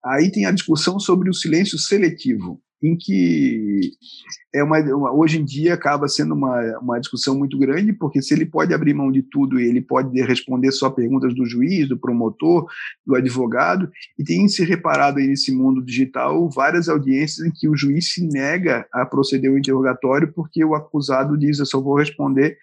Aí 0.05 0.31
tem 0.31 0.47
a 0.47 0.51
discussão 0.51 0.99
sobre 0.99 1.29
o 1.29 1.35
silêncio 1.35 1.79
seletivo 1.79 2.61
em 2.83 2.97
que 2.97 3.93
é 4.55 4.65
uma, 4.65 4.79
uma, 4.81 5.13
hoje 5.13 5.39
em 5.39 5.45
dia 5.45 5.75
acaba 5.75 6.09
sendo 6.09 6.35
uma, 6.35 6.79
uma 6.79 6.99
discussão 6.99 7.37
muito 7.37 7.59
grande, 7.59 7.93
porque 7.93 8.23
se 8.23 8.33
ele 8.35 8.47
pode 8.47 8.73
abrir 8.73 8.95
mão 8.95 9.13
de 9.13 9.23
tudo, 9.23 9.59
ele 9.59 9.81
pode 9.81 10.21
responder 10.23 10.73
só 10.73 10.91
perguntas 10.91 11.35
do 11.35 11.45
juiz, 11.45 11.89
do 11.89 11.99
promotor, 11.99 12.67
do 13.07 13.15
advogado, 13.15 13.91
e 14.19 14.25
tem 14.25 14.49
se 14.49 14.65
reparado 14.65 15.19
aí 15.19 15.27
nesse 15.27 15.53
mundo 15.53 15.83
digital 15.83 16.49
várias 16.49 16.89
audiências 16.89 17.47
em 17.47 17.51
que 17.51 17.69
o 17.69 17.77
juiz 17.77 18.13
se 18.13 18.27
nega 18.27 18.87
a 18.93 19.05
proceder 19.05 19.51
ao 19.51 19.59
interrogatório 19.59 20.33
porque 20.33 20.65
o 20.65 20.75
acusado 20.75 21.37
diz, 21.37 21.59
eu 21.59 21.67
só 21.67 21.81
vou 21.81 21.97
responder 21.97 22.59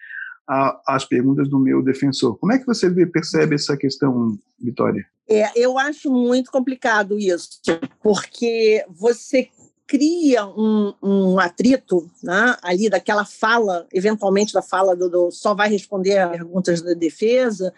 as 0.86 1.04
perguntas 1.04 1.46
do 1.48 1.58
meu 1.58 1.82
defensor. 1.82 2.38
Como 2.38 2.52
é 2.52 2.58
que 2.58 2.66
você 2.66 2.88
vê, 2.88 3.04
percebe 3.04 3.54
essa 3.54 3.76
questão, 3.76 4.38
Vitória? 4.58 5.06
É, 5.28 5.46
eu 5.54 5.78
acho 5.78 6.10
muito 6.10 6.50
complicado 6.50 7.18
isso, 7.18 7.60
porque 8.02 8.82
você 8.88 9.50
cria 9.88 10.46
um, 10.46 10.92
um 11.02 11.40
atrito 11.40 12.10
né, 12.22 12.54
ali 12.62 12.90
daquela 12.90 13.24
fala, 13.24 13.88
eventualmente 13.90 14.52
da 14.52 14.60
fala 14.60 14.94
do, 14.94 15.08
do, 15.08 15.30
só 15.30 15.54
vai 15.54 15.70
responder 15.70 16.18
a 16.18 16.28
perguntas 16.28 16.82
da 16.82 16.92
defesa, 16.92 17.72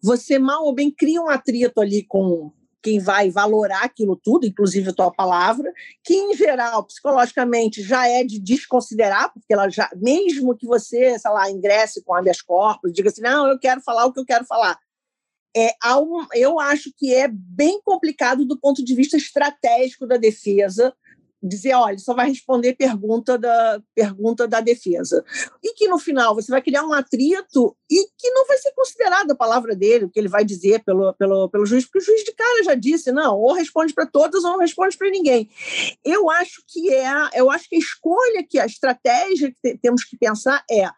você 0.00 0.38
mal 0.38 0.64
ou 0.64 0.74
bem 0.74 0.90
cria 0.90 1.22
um 1.22 1.30
atrito 1.30 1.80
ali 1.80 2.04
com 2.04 2.52
quem 2.82 2.98
vai 2.98 3.30
valorar 3.30 3.82
aquilo 3.82 4.14
tudo, 4.14 4.46
inclusive 4.46 4.90
a 4.90 4.92
tua 4.92 5.10
palavra, 5.10 5.72
que 6.04 6.14
em 6.14 6.36
geral, 6.36 6.84
psicologicamente, 6.84 7.82
já 7.82 8.06
é 8.06 8.22
de 8.22 8.38
desconsiderar, 8.38 9.32
porque 9.32 9.54
ela 9.54 9.70
já, 9.70 9.90
mesmo 9.96 10.54
que 10.54 10.66
você, 10.66 11.18
sei 11.18 11.30
lá, 11.30 11.50
ingresse 11.50 12.04
com 12.04 12.14
habeas 12.14 12.42
corpus, 12.42 12.92
diga 12.92 13.08
assim, 13.08 13.22
não, 13.22 13.48
eu 13.48 13.58
quero 13.58 13.80
falar 13.80 14.04
o 14.04 14.12
que 14.12 14.20
eu 14.20 14.26
quero 14.26 14.44
falar, 14.44 14.78
é, 15.56 15.70
eu 16.34 16.60
acho 16.60 16.92
que 16.94 17.14
é 17.14 17.26
bem 17.26 17.80
complicado 17.82 18.44
do 18.44 18.58
ponto 18.58 18.84
de 18.84 18.94
vista 18.94 19.16
estratégico 19.16 20.06
da 20.06 20.18
defesa 20.18 20.92
dizer, 21.46 21.74
olha, 21.74 21.98
só 21.98 22.14
vai 22.14 22.28
responder 22.28 22.74
pergunta 22.74 23.36
da 23.36 23.82
pergunta 23.94 24.48
da 24.48 24.60
defesa. 24.60 25.22
E 25.62 25.74
que 25.74 25.86
no 25.88 25.98
final 25.98 26.34
você 26.34 26.50
vai 26.50 26.62
criar 26.62 26.84
um 26.84 26.92
atrito 26.92 27.76
e 27.90 28.06
que 28.18 28.30
não 28.30 28.46
vai 28.46 28.56
ser 28.58 28.72
considerada 28.72 29.34
a 29.34 29.36
palavra 29.36 29.76
dele, 29.76 30.06
o 30.06 30.10
que 30.10 30.18
ele 30.18 30.28
vai 30.28 30.44
dizer 30.44 30.82
pelo, 30.84 31.12
pelo, 31.14 31.48
pelo 31.50 31.66
juiz, 31.66 31.84
porque 31.84 31.98
o 31.98 32.02
juiz 32.02 32.24
de 32.24 32.32
cara 32.32 32.64
já 32.64 32.74
disse, 32.74 33.12
não, 33.12 33.38
ou 33.38 33.52
responde 33.52 33.92
para 33.92 34.06
todas 34.06 34.42
ou 34.42 34.52
não 34.52 34.58
responde 34.58 34.96
para 34.96 35.10
ninguém. 35.10 35.50
Eu 36.04 36.30
acho 36.30 36.62
que 36.66 36.92
é, 36.92 37.12
eu 37.34 37.50
acho 37.50 37.68
que 37.68 37.76
a 37.76 37.78
escolha 37.78 38.46
que 38.48 38.58
a 38.58 38.66
estratégia 38.66 39.52
que 39.52 39.78
temos 39.78 40.02
que 40.04 40.16
pensar 40.16 40.64
é, 40.70 40.88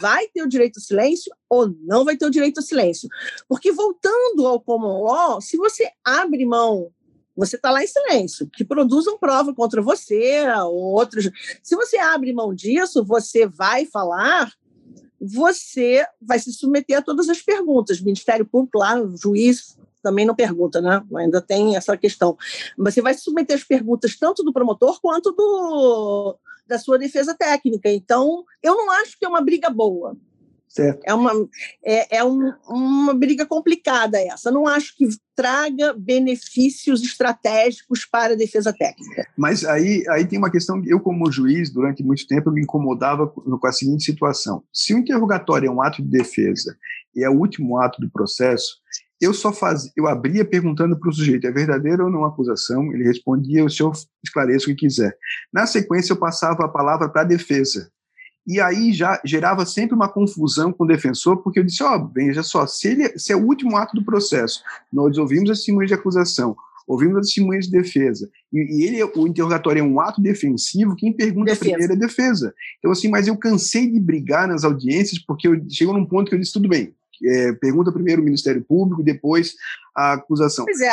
vai 0.00 0.26
ter 0.28 0.42
o 0.42 0.48
direito 0.48 0.78
ao 0.78 0.82
silêncio 0.82 1.32
ou 1.48 1.68
não 1.82 2.04
vai 2.04 2.16
ter 2.16 2.24
o 2.24 2.30
direito 2.30 2.58
ao 2.58 2.64
silêncio? 2.64 3.08
Porque 3.46 3.70
voltando 3.72 4.46
ao 4.46 4.60
common 4.60 5.02
law, 5.02 5.40
se 5.40 5.56
você 5.56 5.90
abre 6.04 6.46
mão 6.46 6.90
você 7.36 7.56
está 7.56 7.70
lá 7.70 7.82
em 7.82 7.86
silêncio, 7.86 8.48
que 8.48 8.64
produzam 8.64 9.18
prova 9.18 9.54
contra 9.54 9.80
você 9.80 10.44
ou 10.64 10.74
outros. 10.74 11.30
Se 11.62 11.74
você 11.74 11.96
abre 11.98 12.32
mão 12.32 12.54
disso, 12.54 13.04
você 13.04 13.46
vai 13.46 13.86
falar, 13.86 14.52
você 15.20 16.04
vai 16.20 16.38
se 16.38 16.52
submeter 16.52 16.98
a 16.98 17.02
todas 17.02 17.28
as 17.28 17.40
perguntas. 17.40 18.00
Ministério 18.00 18.44
Público, 18.44 18.78
lá, 18.78 18.96
juiz 19.22 19.76
também 20.02 20.26
não 20.26 20.34
pergunta, 20.34 20.80
né? 20.80 21.02
Ainda 21.16 21.40
tem 21.40 21.76
essa 21.76 21.96
questão. 21.96 22.36
Você 22.76 23.00
vai 23.00 23.14
se 23.14 23.20
submeter 23.20 23.56
às 23.56 23.64
perguntas 23.64 24.16
tanto 24.16 24.42
do 24.42 24.52
promotor 24.52 25.00
quanto 25.00 25.30
do, 25.32 26.36
da 26.66 26.78
sua 26.78 26.98
defesa 26.98 27.34
técnica. 27.34 27.88
Então, 27.88 28.44
eu 28.62 28.74
não 28.74 28.90
acho 28.90 29.16
que 29.18 29.24
é 29.24 29.28
uma 29.28 29.40
briga 29.40 29.70
boa. 29.70 30.16
Certo. 30.72 31.02
É, 31.04 31.12
uma, 31.12 31.32
é, 31.84 32.16
é 32.16 32.24
um, 32.24 32.50
uma 32.66 33.12
briga 33.12 33.44
complicada 33.44 34.18
essa. 34.18 34.50
Não 34.50 34.66
acho 34.66 34.96
que 34.96 35.06
traga 35.36 35.92
benefícios 35.92 37.02
estratégicos 37.02 38.06
para 38.06 38.32
a 38.32 38.36
defesa 38.36 38.72
técnica. 38.72 39.26
Mas 39.36 39.66
aí, 39.66 40.02
aí 40.08 40.24
tem 40.24 40.38
uma 40.38 40.50
questão, 40.50 40.82
eu 40.86 40.98
como 40.98 41.30
juiz, 41.30 41.70
durante 41.70 42.02
muito 42.02 42.26
tempo, 42.26 42.50
me 42.50 42.62
incomodava 42.62 43.26
com 43.26 43.66
a 43.66 43.72
seguinte 43.72 44.04
situação. 44.04 44.64
Se 44.72 44.94
o 44.94 44.98
interrogatório 44.98 45.68
é 45.68 45.70
um 45.70 45.82
ato 45.82 46.02
de 46.02 46.08
defesa 46.08 46.74
e 47.14 47.22
é 47.22 47.28
o 47.28 47.38
último 47.38 47.78
ato 47.78 48.00
do 48.00 48.10
processo, 48.10 48.80
eu 49.20 49.34
só 49.34 49.52
fazia, 49.52 49.92
eu 49.94 50.08
abria 50.08 50.42
perguntando 50.42 50.98
para 50.98 51.10
o 51.10 51.12
sujeito, 51.12 51.46
é 51.46 51.52
verdadeira 51.52 52.02
ou 52.02 52.10
não 52.10 52.24
a 52.24 52.28
acusação? 52.28 52.90
Ele 52.94 53.04
respondia, 53.04 53.62
o 53.62 53.68
senhor 53.68 53.92
esclareça 54.24 54.64
o 54.64 54.68
que 54.68 54.86
quiser. 54.86 55.14
Na 55.52 55.66
sequência, 55.66 56.14
eu 56.14 56.18
passava 56.18 56.64
a 56.64 56.68
palavra 56.68 57.10
para 57.10 57.20
a 57.20 57.26
defesa 57.26 57.92
e 58.46 58.60
aí 58.60 58.92
já 58.92 59.20
gerava 59.24 59.64
sempre 59.64 59.94
uma 59.94 60.08
confusão 60.08 60.72
com 60.72 60.84
o 60.84 60.86
defensor, 60.86 61.38
porque 61.38 61.60
eu 61.60 61.64
disse, 61.64 61.82
ó, 61.82 61.96
oh, 61.96 62.08
veja 62.08 62.42
só, 62.42 62.66
se, 62.66 62.88
ele, 62.88 63.18
se 63.18 63.32
é 63.32 63.36
o 63.36 63.46
último 63.46 63.76
ato 63.76 63.94
do 63.94 64.04
processo, 64.04 64.62
nós 64.92 65.16
ouvimos 65.16 65.50
as 65.50 65.58
testemunhas 65.58 65.88
de 65.88 65.94
acusação, 65.94 66.56
ouvimos 66.86 67.18
as 67.18 67.26
testemunhas 67.26 67.66
de 67.66 67.70
defesa, 67.70 68.28
e, 68.52 68.58
e, 68.58 68.84
ele, 68.84 69.02
o 69.04 69.26
interrogatório 69.26 69.80
é 69.80 69.82
um 69.82 70.00
ato 70.00 70.20
defensivo, 70.20 70.96
quem 70.96 71.12
pergunta 71.12 71.52
defesa. 71.52 71.70
primeiro 71.70 71.92
é 71.92 71.96
a 71.96 71.98
defesa. 71.98 72.54
Então, 72.78 72.90
assim, 72.90 73.08
mas 73.08 73.28
eu 73.28 73.36
cansei 73.36 73.88
de 73.88 74.00
brigar 74.00 74.48
nas 74.48 74.64
audiências, 74.64 75.20
porque 75.20 75.46
eu 75.46 75.62
chegou 75.70 75.94
num 75.94 76.06
ponto 76.06 76.28
que 76.28 76.34
eu 76.34 76.40
disse, 76.40 76.52
tudo 76.52 76.68
bem, 76.68 76.92
é, 77.24 77.52
pergunta 77.52 77.92
primeiro 77.92 78.20
o 78.20 78.24
Ministério 78.24 78.62
Público, 78.62 79.02
depois 79.02 79.54
a 79.94 80.14
acusação. 80.14 80.64
Pois 80.64 80.80
é 80.80 80.92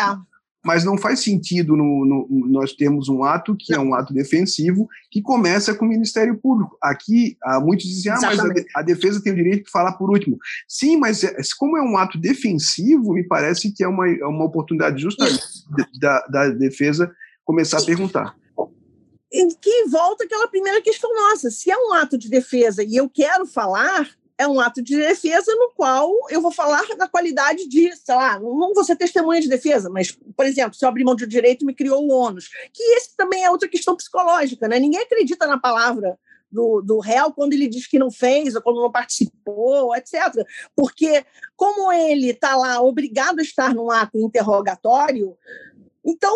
mas 0.64 0.84
não 0.84 0.98
faz 0.98 1.22
sentido 1.22 1.76
no, 1.76 2.06
no, 2.06 2.48
nós 2.48 2.74
temos 2.74 3.08
um 3.08 3.24
ato 3.24 3.56
que 3.58 3.74
é 3.74 3.80
um 3.80 3.94
ato 3.94 4.14
defensivo 4.14 4.88
que 5.10 5.22
começa 5.22 5.74
com 5.74 5.86
o 5.86 5.88
Ministério 5.88 6.38
Público. 6.38 6.78
Aqui, 6.82 7.38
há 7.42 7.60
muitos 7.60 7.86
dizem, 7.86 8.12
ah, 8.12 8.20
mas 8.22 8.40
a, 8.40 8.50
a, 8.76 8.82
defesa 8.82 9.22
tem 9.22 9.32
o 9.32 9.36
direito 9.36 9.66
de 9.66 9.72
falar 9.72 9.94
por 9.94 10.10
último. 10.10 10.38
Sim, 10.68 10.98
mas 10.98 11.24
é, 11.24 11.36
como 11.58 11.78
é 11.78 11.82
um 11.82 11.98
ato 11.98 12.18
defensivo, 12.18 13.14
me 13.14 13.24
parece 13.24 13.72
que 13.72 13.84
é 13.84 13.88
uma, 13.88 14.08
é 14.10 14.26
uma 14.26 14.46
oportunidade 14.46 15.02
justa 15.02 15.26
da, 16.00 16.26
da 16.28 16.50
defesa 16.50 17.12
começar 17.46 17.80
a 17.80 17.86
perguntar. 17.86 18.36
Que 19.62 19.86
volta 19.88 20.24
aquela 20.24 20.48
primeira 20.48 20.82
questão 20.82 21.14
nossa. 21.16 21.52
Se 21.52 21.72
é 21.72 21.78
um 21.78 21.94
ato 21.94 22.18
de 22.18 22.30
defesa 22.30 22.84
e 22.84 22.96
eu 22.96 23.08
quero 23.10 23.46
falar, 23.46 24.10
é 24.40 24.48
um 24.48 24.58
ato 24.58 24.82
de 24.82 24.96
defesa 24.96 25.54
no 25.54 25.74
qual 25.76 26.10
eu 26.30 26.42
vou 26.42 26.50
falar 26.50 26.82
da 26.98 27.10
qualidade 27.10 27.68
de, 27.68 27.94
sei 27.94 28.16
lá, 28.16 28.40
não 28.40 28.74
vou 28.74 28.86
ser 28.86 28.96
testemunha 28.96 29.42
de 29.42 29.50
defesa, 29.50 29.90
mas, 29.90 30.18
por 30.36 30.46
exemplo, 30.46 30.74
se 30.76 30.86
eu 30.86 30.88
abrir 30.88 31.04
mão 31.04 31.14
de 31.14 31.28
direito, 31.28 31.66
me 31.66 31.76
criou 31.76 32.08
o 32.08 32.10
ônus. 32.10 32.48
Que 32.74 32.82
esse 32.96 33.18
também 33.18 33.44
é 33.44 33.52
outra 33.52 33.68
questão 33.68 33.98
psicológica, 33.98 34.66
né? 34.66 34.80
Ninguém 34.80 35.02
acredita 35.02 35.46
na 35.46 35.60
palavra 35.60 36.18
do, 36.50 36.82
do 36.82 37.00
réu 37.00 37.34
quando 37.34 37.52
ele 37.52 37.68
diz 37.68 37.86
que 37.86 38.00
não 38.00 38.10
fez 38.10 38.56
ou 38.56 38.62
quando 38.62 38.82
não 38.82 38.90
participou, 38.90 39.94
etc. 39.94 40.34
Porque, 40.74 41.26
como 41.58 41.92
ele 41.92 42.30
está 42.30 42.56
lá 42.56 42.82
obrigado 42.82 43.40
a 43.40 43.44
estar 43.44 43.76
num 43.76 43.92
ato 43.92 44.18
interrogatório, 44.18 45.38
então, 46.10 46.36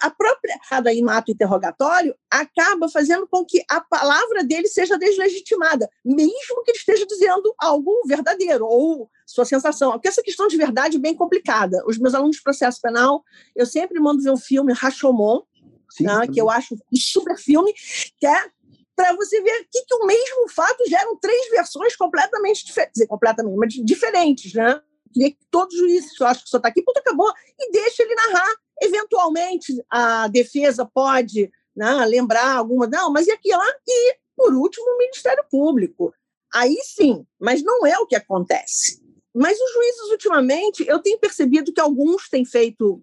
a 0.00 0.08
própria 0.08 0.58
errada 0.64 0.90
em 0.90 1.06
ato 1.10 1.30
interrogatório 1.30 2.14
acaba 2.30 2.88
fazendo 2.88 3.28
com 3.28 3.44
que 3.44 3.62
a 3.68 3.78
palavra 3.78 4.42
dele 4.42 4.66
seja 4.66 4.96
deslegitimada, 4.96 5.90
mesmo 6.02 6.62
que 6.64 6.70
ele 6.70 6.78
esteja 6.78 7.04
dizendo 7.06 7.54
algo 7.58 8.02
verdadeiro 8.06 8.66
ou 8.66 9.10
sua 9.26 9.44
sensação. 9.44 9.92
Porque 9.92 10.08
essa 10.08 10.22
questão 10.22 10.48
de 10.48 10.56
verdade 10.56 10.96
é 10.96 11.00
bem 11.00 11.14
complicada. 11.14 11.84
Os 11.86 11.98
meus 11.98 12.14
alunos 12.14 12.36
de 12.36 12.42
processo 12.42 12.80
penal, 12.80 13.22
eu 13.54 13.66
sempre 13.66 14.00
mando 14.00 14.22
ver 14.22 14.30
o 14.30 14.38
filme 14.38 14.72
Rashomon, 14.72 15.42
Sim, 15.90 16.04
né, 16.04 16.26
que 16.32 16.40
eu 16.40 16.48
acho 16.48 16.74
um 16.74 16.96
super 16.96 17.36
filme, 17.36 17.74
que 18.18 18.26
é 18.26 18.50
para 18.96 19.12
você 19.14 19.42
ver 19.42 19.68
que, 19.70 19.84
que 19.84 19.94
o 19.96 20.06
mesmo 20.06 20.48
fato 20.48 20.82
geram 20.88 21.16
três 21.18 21.50
versões 21.50 21.94
completamente 21.94 22.64
diferentes, 22.64 23.06
completamente, 23.06 23.56
mas 23.56 23.74
diferentes, 23.74 24.54
né? 24.54 24.80
Queria 25.12 25.30
que 25.30 25.38
todos 25.50 25.74
os 25.74 25.80
juízes, 25.80 26.18
eu 26.18 26.26
acho 26.26 26.42
que 26.42 26.50
só 26.50 26.56
está 26.56 26.68
aqui, 26.68 26.82
ponto, 26.82 26.98
acabou, 26.98 27.32
e 27.58 27.70
deixa 27.70 28.02
ele 28.02 28.14
narrar. 28.14 28.54
Eventualmente, 28.80 29.72
a 29.88 30.28
defesa 30.28 30.84
pode 30.84 31.50
né, 31.76 32.04
lembrar 32.06 32.56
alguma, 32.56 32.86
não, 32.86 33.12
mas 33.12 33.26
e 33.26 33.32
aquilo 33.32 33.58
lá? 33.58 33.74
E, 33.86 34.16
por 34.36 34.52
último, 34.54 34.84
o 34.86 34.98
Ministério 34.98 35.44
Público. 35.50 36.12
Aí 36.52 36.76
sim, 36.84 37.26
mas 37.40 37.62
não 37.62 37.86
é 37.86 37.98
o 37.98 38.06
que 38.06 38.14
acontece. 38.14 39.02
Mas 39.34 39.58
os 39.58 39.72
juízes, 39.72 40.10
ultimamente, 40.12 40.84
eu 40.86 41.00
tenho 41.00 41.18
percebido 41.18 41.72
que 41.72 41.80
alguns 41.80 42.28
têm 42.28 42.44
feito, 42.44 43.02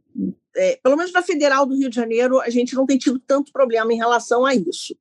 é, 0.56 0.80
pelo 0.82 0.96
menos 0.96 1.12
na 1.12 1.22
Federal 1.22 1.66
do 1.66 1.76
Rio 1.76 1.90
de 1.90 1.96
Janeiro, 1.96 2.40
a 2.40 2.50
gente 2.50 2.74
não 2.74 2.86
tem 2.86 2.98
tido 2.98 3.20
tanto 3.20 3.52
problema 3.52 3.92
em 3.92 3.98
relação 3.98 4.46
a 4.46 4.56
isso. 4.56 4.96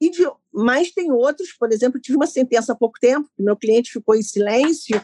E 0.00 0.10
de, 0.10 0.28
mas 0.52 0.90
tem 0.90 1.12
outros, 1.12 1.52
por 1.52 1.72
exemplo, 1.72 2.00
tive 2.00 2.16
uma 2.16 2.26
sentença 2.26 2.72
há 2.72 2.76
pouco 2.76 2.98
tempo, 3.00 3.30
meu 3.38 3.56
cliente 3.56 3.92
ficou 3.92 4.16
em 4.16 4.22
silêncio, 4.22 5.00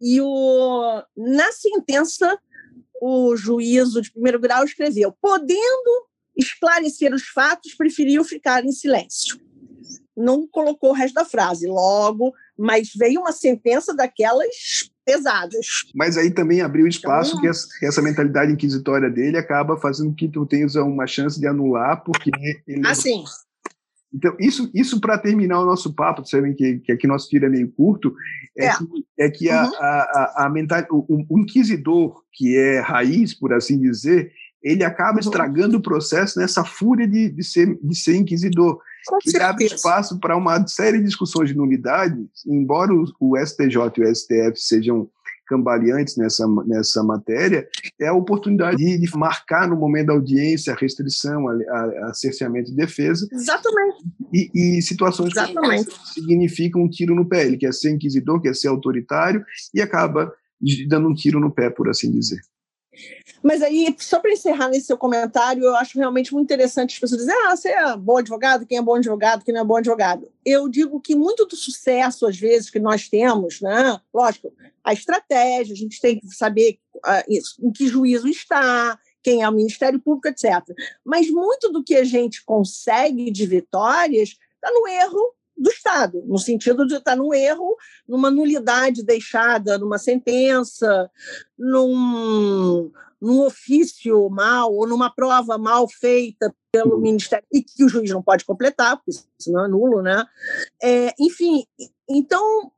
e 0.00 0.18
o, 0.22 1.02
na 1.14 1.52
sentença 1.52 2.38
o 3.00 3.34
juízo 3.36 4.02
de 4.02 4.12
primeiro 4.12 4.38
grau 4.38 4.64
escreveu: 4.64 5.14
podendo 5.20 6.08
esclarecer 6.36 7.12
os 7.14 7.26
fatos, 7.28 7.74
preferiu 7.74 8.22
ficar 8.24 8.64
em 8.64 8.72
silêncio. 8.72 9.40
Não 10.16 10.46
colocou 10.46 10.90
o 10.90 10.94
resto 10.94 11.14
da 11.14 11.24
frase. 11.24 11.66
Logo, 11.66 12.32
mas 12.58 12.90
veio 12.94 13.20
uma 13.20 13.32
sentença 13.32 13.94
daquelas 13.94 14.90
pesadas. 15.04 15.66
Mas 15.94 16.16
aí 16.16 16.30
também 16.30 16.60
abriu 16.60 16.86
espaço 16.86 17.30
então, 17.30 17.40
que 17.40 17.48
essa, 17.48 17.68
essa, 17.82 18.02
mentalidade 18.02 18.52
inquisitória 18.52 19.10
dele 19.10 19.38
acaba 19.38 19.76
fazendo 19.78 20.14
que 20.14 20.28
tu 20.28 20.46
tenhas 20.46 20.74
uma 20.76 21.06
chance 21.06 21.40
de 21.40 21.46
anular, 21.46 22.04
porque 22.04 22.30
ele. 22.66 22.86
Assim. 22.86 23.24
Então, 24.12 24.34
isso, 24.40 24.70
isso 24.74 25.00
para 25.00 25.18
terminar 25.18 25.60
o 25.60 25.66
nosso 25.66 25.94
papo, 25.94 26.24
sabem 26.24 26.52
que, 26.54 26.78
que 26.78 26.92
aqui 26.92 27.06
nosso 27.06 27.28
tiro 27.28 27.46
é 27.46 27.48
meio 27.48 27.70
curto, 27.70 28.12
é, 28.58 28.66
é. 28.66 28.72
que, 28.76 28.86
é 29.18 29.30
que 29.30 29.48
uhum. 29.48 29.54
a, 29.54 29.64
a, 29.78 30.44
a, 30.46 30.50
mental, 30.50 30.84
o, 30.90 31.24
o, 31.28 31.38
inquisidor, 31.38 32.22
que 32.32 32.56
é 32.56 32.80
raiz, 32.80 33.32
por 33.32 33.52
assim 33.52 33.78
dizer, 33.78 34.32
ele 34.62 34.82
acaba 34.82 35.14
uhum. 35.14 35.20
estragando 35.20 35.78
o 35.78 35.82
processo 35.82 36.38
nessa 36.40 36.64
fúria 36.64 37.06
de, 37.06 37.30
de, 37.30 37.44
ser, 37.44 37.78
de 37.80 37.96
ser 37.96 38.16
inquisidor. 38.16 38.80
Com 39.06 39.18
ele 39.24 39.42
abre 39.42 39.64
espaço 39.64 40.18
para 40.18 40.36
uma 40.36 40.66
série 40.66 40.98
de 40.98 41.04
discussões 41.04 41.48
de 41.48 41.56
nulidade, 41.56 42.18
embora 42.46 42.92
o, 42.92 43.04
o 43.20 43.36
STJ 43.38 43.76
e 43.96 44.02
o 44.02 44.14
STF 44.14 44.56
sejam 44.56 45.08
cambaleantes 45.50 46.16
nessa, 46.16 46.46
nessa 46.64 47.02
matéria, 47.02 47.68
é 48.00 48.06
a 48.06 48.14
oportunidade 48.14 48.76
de 48.76 49.16
marcar 49.16 49.68
no 49.68 49.76
momento 49.76 50.06
da 50.06 50.12
audiência 50.12 50.72
a 50.72 50.76
restrição, 50.76 51.48
a, 51.48 51.52
a, 51.52 52.06
a 52.10 52.14
cerceamento 52.14 52.70
de 52.70 52.76
defesa. 52.76 53.28
Exatamente. 53.32 54.04
E, 54.32 54.78
e 54.78 54.82
situações 54.82 55.32
Exatamente. 55.32 55.86
que 55.86 56.14
significam 56.14 56.82
um 56.82 56.88
tiro 56.88 57.16
no 57.16 57.28
pé. 57.28 57.46
Ele 57.46 57.56
quer 57.56 57.74
ser 57.74 57.90
inquisidor, 57.90 58.40
quer 58.40 58.54
ser 58.54 58.68
autoritário 58.68 59.44
e 59.74 59.82
acaba 59.82 60.32
dando 60.86 61.08
um 61.08 61.14
tiro 61.14 61.40
no 61.40 61.50
pé, 61.50 61.68
por 61.68 61.88
assim 61.88 62.12
dizer. 62.12 62.38
Mas 63.42 63.62
aí, 63.62 63.94
só 63.98 64.20
para 64.20 64.32
encerrar 64.32 64.68
nesse 64.68 64.86
seu 64.86 64.98
comentário, 64.98 65.64
eu 65.64 65.74
acho 65.76 65.98
realmente 65.98 66.32
muito 66.32 66.46
interessante 66.46 66.94
as 66.94 66.98
pessoas 66.98 67.20
dizerem: 67.20 67.46
ah, 67.46 67.56
você 67.56 67.70
é 67.70 67.96
bom 67.96 68.18
advogado, 68.18 68.66
quem 68.66 68.78
é 68.78 68.82
bom 68.82 68.94
advogado, 68.94 69.44
quem 69.44 69.54
não 69.54 69.62
é 69.62 69.64
bom 69.64 69.76
advogado. 69.76 70.28
Eu 70.44 70.68
digo 70.68 71.00
que 71.00 71.14
muito 71.14 71.46
do 71.46 71.56
sucesso, 71.56 72.26
às 72.26 72.38
vezes, 72.38 72.70
que 72.70 72.78
nós 72.78 73.08
temos, 73.08 73.60
né? 73.60 73.98
Lógico, 74.12 74.52
a 74.84 74.92
estratégia, 74.92 75.72
a 75.72 75.76
gente 75.76 76.00
tem 76.00 76.18
que 76.20 76.28
saber 76.34 76.78
isso, 77.28 77.56
em 77.62 77.72
que 77.72 77.86
juízo 77.86 78.28
está, 78.28 78.98
quem 79.22 79.42
é 79.42 79.48
o 79.48 79.52
Ministério 79.52 80.00
Público, 80.00 80.28
etc. 80.28 80.62
Mas 81.04 81.30
muito 81.30 81.70
do 81.70 81.82
que 81.82 81.94
a 81.94 82.04
gente 82.04 82.44
consegue 82.44 83.30
de 83.30 83.46
vitórias 83.46 84.30
está 84.30 84.70
no 84.70 84.86
erro 84.86 85.34
do 85.60 85.70
Estado, 85.70 86.22
no 86.26 86.38
sentido 86.38 86.86
de 86.86 86.94
estar 86.94 87.14
no 87.14 87.34
erro, 87.34 87.76
numa 88.08 88.30
nulidade 88.30 89.04
deixada 89.04 89.76
numa 89.76 89.98
sentença, 89.98 91.10
num, 91.58 92.90
num 93.20 93.42
ofício 93.42 94.30
mal 94.30 94.72
ou 94.72 94.86
numa 94.86 95.14
prova 95.14 95.58
mal 95.58 95.86
feita 95.86 96.54
pelo 96.72 96.94
uhum. 96.94 97.00
Ministério 97.00 97.44
e 97.52 97.62
que 97.62 97.84
o 97.84 97.88
juiz 97.88 98.10
não 98.10 98.22
pode 98.22 98.44
completar, 98.46 98.96
porque 98.96 99.12
senão 99.38 99.66
é 99.66 99.68
nulo, 99.68 100.00
né? 100.00 100.24
É, 100.82 101.12
enfim, 101.20 101.64
então 102.08 102.72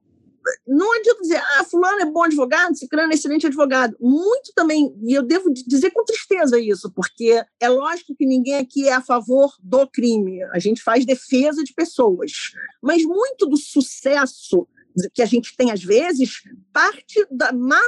não 0.66 0.92
adianta 0.92 1.22
dizer, 1.22 1.42
ah, 1.58 1.64
fulano 1.64 2.00
é 2.00 2.06
bom 2.06 2.22
advogado, 2.22 2.76
ciclano 2.76 3.12
é 3.12 3.14
excelente 3.14 3.46
advogado. 3.46 3.96
Muito 4.00 4.52
também, 4.54 4.94
e 5.02 5.14
eu 5.14 5.22
devo 5.22 5.52
dizer 5.52 5.90
com 5.90 6.04
tristeza 6.04 6.58
isso, 6.58 6.90
porque 6.92 7.42
é 7.60 7.68
lógico 7.68 8.14
que 8.14 8.26
ninguém 8.26 8.56
aqui 8.56 8.88
é 8.88 8.92
a 8.92 9.00
favor 9.00 9.54
do 9.62 9.86
crime, 9.86 10.42
a 10.44 10.58
gente 10.58 10.82
faz 10.82 11.04
defesa 11.04 11.62
de 11.62 11.72
pessoas, 11.72 12.52
mas 12.82 13.04
muito 13.04 13.46
do 13.46 13.56
sucesso 13.56 14.66
que 15.14 15.22
a 15.22 15.26
gente 15.26 15.56
tem 15.56 15.70
às 15.70 15.82
vezes 15.82 16.42
parte 16.72 17.26
da 17.30 17.52
má 17.52 17.80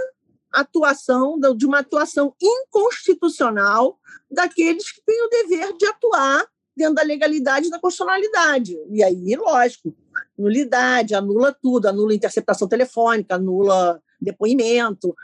atuação, 0.53 1.39
de 1.57 1.67
uma 1.67 1.81
atuação 1.81 2.35
inconstitucional 2.41 3.99
daqueles 4.31 4.91
que 4.93 5.03
têm 5.05 5.23
o 5.25 5.29
dever 5.29 5.77
de 5.77 5.87
atuar 5.87 6.47
dentro 6.77 6.95
da 6.95 7.03
legalidade 7.03 7.67
e 7.67 7.71
da 7.71 7.79
constitucionalidade. 7.79 8.77
E 8.91 9.03
aí, 9.03 9.37
lógico, 9.37 9.95
nulidade, 10.37 11.15
anula 11.15 11.53
tudo, 11.53 11.87
anula 11.87 12.15
interceptação 12.15 12.69
telefônica, 12.69 13.35
anula 13.35 14.01
depoimento. 14.21 15.15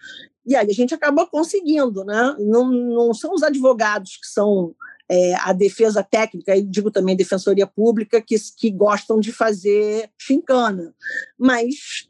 E 0.46 0.54
aí 0.54 0.68
a 0.68 0.74
gente 0.74 0.94
acaba 0.94 1.26
conseguindo, 1.26 2.04
né? 2.04 2.36
Não, 2.38 2.70
não 2.70 3.14
são 3.14 3.34
os 3.34 3.42
advogados 3.42 4.16
que 4.16 4.26
são 4.26 4.74
é, 5.08 5.34
a 5.34 5.52
defesa 5.52 6.02
técnica, 6.02 6.56
e 6.56 6.62
digo 6.62 6.90
também 6.90 7.16
defensoria 7.16 7.66
pública, 7.66 8.22
que, 8.22 8.36
que 8.56 8.70
gostam 8.70 9.18
de 9.18 9.32
fazer 9.32 10.08
chincana. 10.16 10.94
Mas 11.36 12.08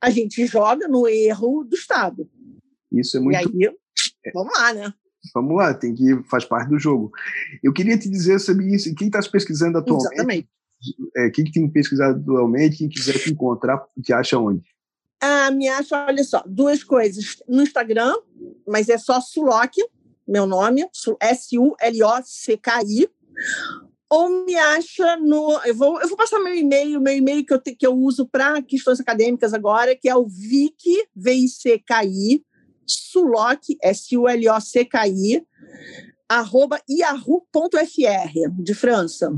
a 0.00 0.10
gente 0.10 0.44
joga 0.46 0.88
no 0.88 1.06
erro 1.06 1.62
do 1.62 1.76
Estado. 1.76 2.28
Isso 2.90 3.16
é 3.16 3.20
muito. 3.20 3.34
E 3.34 3.66
aí, 3.66 3.74
vamos 4.34 4.52
lá, 4.58 4.72
né? 4.72 4.92
Vamos 5.34 5.56
lá, 5.56 5.74
tem 5.74 5.94
que 5.94 6.22
faz 6.30 6.44
parte 6.44 6.68
do 6.70 6.78
jogo. 6.78 7.10
Eu 7.62 7.72
queria 7.72 7.98
te 7.98 8.08
dizer 8.08 8.38
sobre 8.38 8.74
isso, 8.74 8.94
quem 8.94 9.08
está 9.08 9.20
pesquisando 9.20 9.78
atualmente, 9.78 10.14
Exatamente. 10.14 10.48
É, 11.16 11.30
quem 11.30 11.44
tem 11.44 11.68
pesquisado 11.68 12.18
atualmente, 12.20 12.78
quem 12.78 12.88
quiser 12.88 13.18
te 13.18 13.30
encontrar, 13.30 13.84
te 14.02 14.12
acha 14.12 14.38
onde? 14.38 14.62
Ah, 15.20 15.50
me 15.50 15.68
acha, 15.68 16.06
olha 16.06 16.24
só, 16.24 16.42
duas 16.46 16.82
coisas. 16.82 17.36
No 17.46 17.62
Instagram, 17.62 18.14
mas 18.66 18.88
é 18.88 18.96
só 18.96 19.20
Sulock, 19.20 19.76
meu 20.26 20.46
nome, 20.46 20.88
S-U-L-O-C-K-I. 21.20 23.10
Ou 24.08 24.44
me 24.44 24.56
acha 24.56 25.16
no. 25.18 25.60
Eu 25.64 25.74
vou, 25.74 26.00
eu 26.00 26.08
vou 26.08 26.16
passar 26.16 26.40
meu 26.40 26.54
e-mail, 26.54 27.00
meu 27.00 27.14
e-mail 27.14 27.44
que 27.44 27.52
eu, 27.52 27.60
te, 27.60 27.76
que 27.76 27.86
eu 27.86 27.94
uso 27.94 28.26
para 28.26 28.60
questões 28.62 28.98
acadêmicas 28.98 29.54
agora, 29.54 29.94
que 29.94 30.08
é 30.08 30.16
o 30.16 30.26
VIC, 30.26 31.08
V-I-C-K-I, 31.14 32.42
Sulock, 32.90 33.76
S-U-L-O-C-K-I, 33.82 35.42
arroba 36.28 36.80
yahoo.fr, 36.88 38.50
de 38.58 38.74
França. 38.74 39.32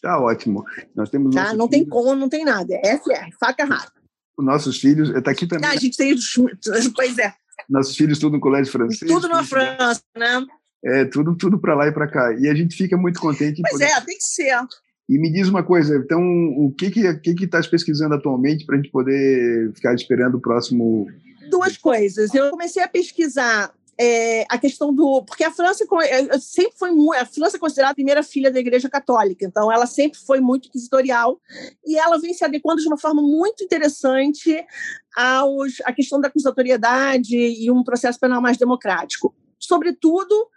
Tá 0.00 0.20
ótimo. 0.20 0.64
Nós 0.94 1.08
temos. 1.08 1.34
Tá, 1.34 1.54
não 1.54 1.68
filhos. 1.68 1.70
tem 1.70 1.84
como, 1.86 2.14
não 2.14 2.28
tem 2.28 2.44
nada. 2.44 2.74
É 2.84 2.98
FR, 2.98 3.30
faca 3.40 3.64
rara. 3.64 3.90
Os 4.36 4.44
nossos 4.44 4.78
filhos, 4.78 5.10
está 5.10 5.30
aqui 5.30 5.46
também. 5.46 5.68
Ah, 5.68 5.72
a 5.72 5.76
gente 5.76 5.96
tem. 5.96 6.14
Pois 6.94 7.18
é. 7.18 7.32
Nossos 7.68 7.96
filhos 7.96 8.18
tudo 8.18 8.34
no 8.34 8.40
colégio 8.40 8.70
francês. 8.70 9.10
Tudo 9.10 9.28
na 9.28 9.42
França, 9.42 10.02
né? 10.16 10.44
É, 10.84 11.04
tudo, 11.06 11.34
tudo 11.34 11.58
para 11.58 11.74
lá 11.74 11.86
e 11.86 11.92
para 11.92 12.06
cá. 12.06 12.34
E 12.38 12.48
a 12.48 12.54
gente 12.54 12.76
fica 12.76 12.96
muito 12.96 13.18
contente. 13.20 13.62
Pois 13.62 13.72
poder... 13.72 13.84
é, 13.86 14.00
tem 14.00 14.16
que 14.18 14.24
ser. 14.24 14.58
E 15.08 15.18
me 15.18 15.30
diz 15.30 15.48
uma 15.48 15.62
coisa, 15.62 15.96
então, 15.96 16.22
o 16.56 16.72
que 16.76 16.90
que 16.90 17.14
que 17.14 17.34
que 17.34 17.44
estás 17.44 17.66
pesquisando 17.66 18.14
atualmente 18.14 18.64
para 18.64 18.74
a 18.74 18.78
gente 18.78 18.90
poder 18.90 19.72
ficar 19.74 19.94
esperando 19.94 20.36
o 20.36 20.40
próximo? 20.40 21.06
Duas 21.50 21.76
coisas. 21.76 22.34
Eu 22.34 22.50
comecei 22.50 22.82
a 22.82 22.88
pesquisar 22.88 23.72
é, 23.98 24.44
a 24.48 24.58
questão 24.58 24.92
do. 24.92 25.22
Porque 25.22 25.44
a 25.44 25.50
França 25.50 25.84
é, 26.02 26.38
sempre 26.38 26.76
foi 26.78 26.90
muito. 26.90 27.20
A 27.20 27.24
França 27.24 27.56
é 27.56 27.60
considerada 27.60 27.92
a 27.92 27.94
primeira 27.94 28.22
filha 28.22 28.50
da 28.50 28.58
Igreja 28.58 28.88
Católica, 28.88 29.44
então 29.44 29.70
ela 29.70 29.86
sempre 29.86 30.18
foi 30.18 30.40
muito 30.40 30.68
inquisitorial 30.68 31.40
e 31.84 31.96
ela 31.98 32.18
vem 32.18 32.34
se 32.34 32.44
adequando 32.44 32.80
de 32.80 32.88
uma 32.88 32.98
forma 32.98 33.22
muito 33.22 33.62
interessante 33.62 34.64
aos, 35.16 35.80
à 35.84 35.92
questão 35.92 36.20
da 36.20 36.28
acusatoriedade 36.28 37.36
e 37.36 37.70
um 37.70 37.84
processo 37.84 38.18
penal 38.18 38.40
mais 38.40 38.56
democrático. 38.56 39.34
Sobretudo 39.58 40.48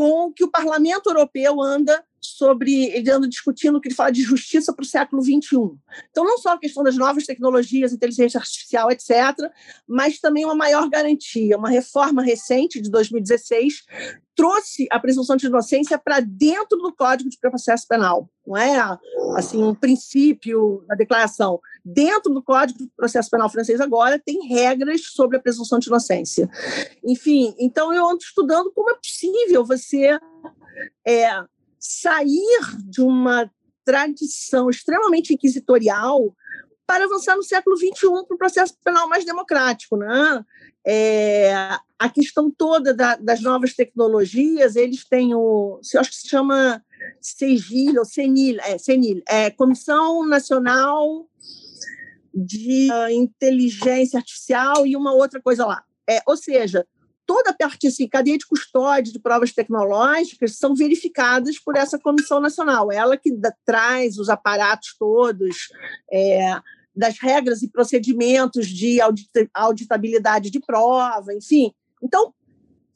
com 0.00 0.28
o 0.28 0.32
que 0.32 0.42
o 0.42 0.50
Parlamento 0.50 1.10
Europeu 1.10 1.60
anda 1.60 2.02
sobre 2.18 2.86
ele 2.86 3.10
anda 3.10 3.28
discutindo 3.28 3.76
o 3.76 3.80
que 3.82 3.88
ele 3.88 3.94
fala 3.94 4.10
de 4.10 4.22
justiça 4.22 4.72
para 4.72 4.82
o 4.82 4.86
século 4.86 5.20
XXI. 5.20 5.58
Então, 6.10 6.24
não 6.24 6.38
só 6.38 6.54
a 6.54 6.58
questão 6.58 6.82
das 6.82 6.96
novas 6.96 7.26
tecnologias, 7.26 7.92
inteligência 7.92 8.40
artificial, 8.40 8.90
etc., 8.90 9.10
mas 9.86 10.18
também 10.18 10.46
uma 10.46 10.54
maior 10.54 10.88
garantia. 10.88 11.58
Uma 11.58 11.68
reforma 11.68 12.22
recente 12.22 12.80
de 12.80 12.90
2016 12.90 13.84
trouxe 14.34 14.86
a 14.90 14.98
presunção 14.98 15.36
de 15.36 15.46
inocência 15.46 15.98
para 15.98 16.20
dentro 16.20 16.78
do 16.78 16.94
Código 16.94 17.28
de 17.28 17.38
Processo 17.38 17.86
Penal. 17.86 18.26
Não 18.46 18.56
é 18.56 18.78
assim 19.36 19.62
um 19.62 19.74
princípio 19.74 20.82
da 20.88 20.94
declaração. 20.94 21.60
Dentro 21.84 22.32
do 22.32 22.42
Código 22.42 22.78
de 22.78 22.90
Processo 22.96 23.30
Penal 23.30 23.50
francês 23.50 23.80
agora 23.80 24.18
tem 24.18 24.46
regras 24.46 25.02
sobre 25.12 25.36
a 25.36 25.40
presunção 25.40 25.78
de 25.78 25.88
inocência. 25.88 26.48
Enfim, 27.04 27.54
então 27.58 27.92
eu 27.92 28.06
ando 28.06 28.22
estudando 28.22 28.70
como 28.72 28.90
é 28.90 28.94
possível 28.94 29.64
você 29.64 30.18
é, 31.06 31.44
sair 31.78 32.60
de 32.84 33.00
uma 33.00 33.50
tradição 33.84 34.68
extremamente 34.68 35.32
inquisitorial 35.34 36.34
para 36.86 37.04
avançar 37.04 37.36
no 37.36 37.42
século 37.42 37.76
XXI 37.76 38.24
para 38.26 38.34
o 38.34 38.38
processo 38.38 38.76
penal 38.84 39.08
mais 39.08 39.24
democrático. 39.24 39.96
Né? 39.96 40.44
É, 40.84 41.52
a 41.98 42.08
questão 42.08 42.50
toda 42.50 42.92
da, 42.92 43.16
das 43.16 43.40
novas 43.40 43.74
tecnologias, 43.74 44.76
eles 44.76 45.04
têm 45.04 45.34
o, 45.34 45.80
acho 45.80 46.10
que 46.10 46.16
se 46.16 46.28
chama 46.28 46.84
CEGIL, 47.20 47.98
ou 47.98 48.04
CENIL, 48.04 48.58
é, 48.60 48.76
CENIL, 48.76 49.22
é 49.28 49.50
Comissão 49.50 50.26
Nacional 50.26 51.28
de 52.34 52.88
Inteligência 53.12 54.18
Artificial 54.18 54.86
e 54.86 54.96
uma 54.96 55.12
outra 55.12 55.40
coisa 55.40 55.66
lá. 55.66 55.82
É, 56.08 56.20
ou 56.26 56.36
seja, 56.36 56.86
toda 57.26 57.50
a 57.50 57.54
parte, 57.54 57.86
assim, 57.86 58.08
cadeia 58.08 58.36
de 58.36 58.46
custódia 58.46 59.12
de 59.12 59.18
provas 59.20 59.52
tecnológicas 59.52 60.56
são 60.56 60.74
verificadas 60.74 61.58
por 61.58 61.76
essa 61.76 61.98
comissão 61.98 62.40
nacional. 62.40 62.90
Ela 62.90 63.16
que 63.16 63.30
da, 63.30 63.54
traz 63.64 64.18
os 64.18 64.28
aparatos 64.28 64.96
todos, 64.98 65.68
é, 66.12 66.60
das 66.94 67.18
regras 67.18 67.62
e 67.62 67.68
procedimentos 67.68 68.66
de 68.66 68.98
auditabilidade 69.54 70.50
de 70.50 70.58
prova, 70.58 71.32
enfim. 71.32 71.72
Então, 72.02 72.34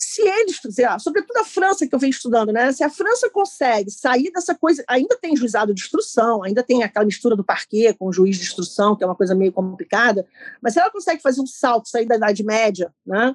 se 0.04 0.22
eles, 0.22 0.60
sobretudo 1.00 1.36
a 1.38 1.44
França 1.44 1.86
que 1.86 1.94
eu 1.94 1.98
venho 1.98 2.10
estudando, 2.10 2.52
né? 2.52 2.72
Se 2.72 2.84
a 2.84 2.90
França 2.90 3.30
consegue 3.30 3.90
sair 3.90 4.30
dessa 4.30 4.54
coisa, 4.54 4.84
ainda 4.88 5.16
tem 5.16 5.36
juizado 5.36 5.72
de 5.72 5.80
instrução, 5.80 6.42
ainda 6.42 6.62
tem 6.62 6.82
aquela 6.82 7.06
mistura 7.06 7.34
do 7.34 7.44
parquet 7.44 7.94
com 7.94 8.08
o 8.08 8.12
juiz 8.12 8.36
de 8.36 8.42
instrução, 8.42 8.94
que 8.94 9.02
é 9.02 9.06
uma 9.06 9.16
coisa 9.16 9.34
meio 9.34 9.52
complicada, 9.52 10.26
mas 10.60 10.74
se 10.74 10.80
ela 10.80 10.90
consegue 10.90 11.22
fazer 11.22 11.40
um 11.40 11.46
salto, 11.46 11.88
sair 11.88 12.06
da 12.06 12.16
Idade 12.16 12.44
Média, 12.44 12.92
né? 13.06 13.34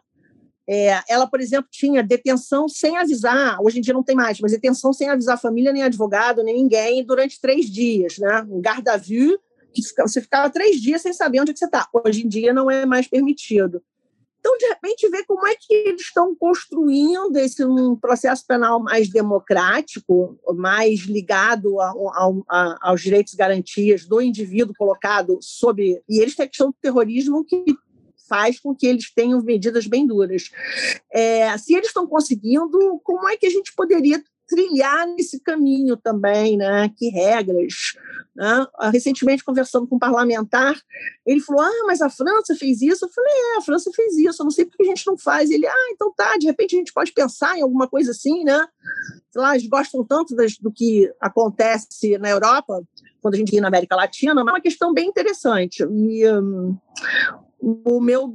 É, 0.72 1.02
ela, 1.10 1.26
por 1.26 1.42
exemplo, 1.42 1.68
tinha 1.72 2.04
detenção 2.04 2.70
sem 2.70 2.96
avisar, 2.96 3.60
hoje 3.60 3.80
em 3.80 3.82
dia 3.82 3.94
não 3.94 4.04
tem 4.04 4.16
mais, 4.16 4.40
mas 4.40 4.52
detenção 4.52 4.94
sem 4.94 5.10
avisar 5.10 5.34
a 5.34 5.40
família, 5.40 5.74
nem 5.74 5.82
advogado, 5.82 6.44
nem 6.44 6.56
ninguém, 6.56 7.04
durante 7.04 7.42
três 7.42 7.66
dias, 7.66 8.20
né? 8.20 8.46
Um 8.48 8.62
garde 8.62 8.88
à 8.88 8.96
vue, 8.96 9.40
que 9.74 9.82
você 9.98 10.22
ficava 10.22 10.50
três 10.50 10.80
dias 10.80 11.02
sem 11.02 11.12
saber 11.12 11.42
onde 11.42 11.52
é 11.52 11.54
que 11.54 11.60
você 11.60 11.66
está. 11.66 11.88
Hoje 12.06 12.24
em 12.24 12.28
dia 12.28 12.54
não 12.54 12.70
é 12.70 12.86
mais 12.86 13.08
permitido. 13.08 13.82
Então, 14.40 14.58
de 14.58 14.68
repente, 14.68 15.10
ver 15.10 15.26
como 15.26 15.46
é 15.46 15.54
que 15.56 15.74
eles 15.74 16.02
estão 16.02 16.34
construindo 16.34 17.36
esse 17.38 17.64
um 17.66 17.96
processo 17.96 18.46
penal 18.48 18.82
mais 18.82 19.10
democrático, 19.10 20.40
mais 20.56 21.02
ligado 21.02 21.80
a, 21.82 21.90
a, 21.90 22.32
a, 22.50 22.90
aos 22.90 23.02
direitos 23.02 23.34
e 23.34 23.38
garantias 23.38 24.06
do 24.06 24.22
indivíduo 24.22 24.74
colocado 24.78 25.38
sob. 25.42 26.02
E 26.08 26.20
eles 26.20 26.36
têm 26.36 26.46
a 26.46 26.50
questão 26.50 26.70
do 26.70 26.78
terrorismo 26.82 27.44
que 27.44 27.66
faz 28.30 28.60
com 28.60 28.76
que 28.76 28.86
eles 28.86 29.12
tenham 29.14 29.42
medidas 29.42 29.88
bem 29.88 30.06
duras. 30.08 30.52
É, 31.12 31.58
se 31.58 31.74
eles 31.74 31.88
estão 31.88 32.08
conseguindo, 32.08 33.00
como 33.04 33.28
é 33.28 33.36
que 33.36 33.48
a 33.48 33.50
gente 33.50 33.74
poderia 33.76 34.24
trilhar 34.50 35.08
nesse 35.08 35.40
caminho 35.40 35.96
também, 35.96 36.58
né? 36.58 36.90
Que 36.98 37.10
regras? 37.10 37.94
Né? 38.36 38.66
Recentemente, 38.92 39.44
conversando 39.44 39.88
com 39.88 39.96
um 39.96 40.00
parlamentar, 40.00 40.76
ele 41.26 41.40
falou: 41.40 41.62
Ah, 41.62 41.84
mas 41.86 42.02
a 42.02 42.10
França 42.10 42.56
fez 42.56 42.82
isso. 42.82 43.06
Eu 43.06 43.10
falei: 43.10 43.32
É, 43.32 43.58
a 43.58 43.62
França 43.62 43.92
fez 43.96 44.18
isso, 44.18 44.42
eu 44.42 44.46
não 44.46 44.52
sei 44.52 44.66
por 44.66 44.76
que 44.76 44.84
a 44.84 44.88
gente 44.88 45.06
não 45.06 45.18
faz. 45.18 45.52
Ele: 45.52 45.68
Ah, 45.68 45.90
então 45.92 46.12
tá, 46.16 46.36
de 46.38 46.48
repente 46.48 46.76
a 46.76 46.80
gente 46.80 46.94
pode 46.94 47.12
pensar 47.12 47.58
em 47.58 47.62
alguma 47.62 47.88
coisa 47.88 48.12
assim, 48.12 48.44
né? 48.44 48.68
Sei 49.30 49.42
lá, 49.42 49.56
eles 49.56 49.70
gostam 49.70 50.04
tanto 50.04 50.36
das, 50.36 50.58
do 50.58 50.72
que 50.72 51.12
acontece 51.22 52.18
na 52.18 52.30
Europa, 52.30 52.82
quando 53.22 53.36
a 53.36 53.38
gente 53.38 53.54
ia 53.54 53.62
na 53.62 53.68
América 53.68 53.96
Latina, 53.96 54.34
mas 54.34 54.48
é 54.48 54.52
uma 54.52 54.62
questão 54.62 54.94
bem 54.94 55.08
interessante. 55.08 55.84
E. 55.84 56.28
Um, 56.28 56.78
o 57.62 58.00
meu 58.00 58.32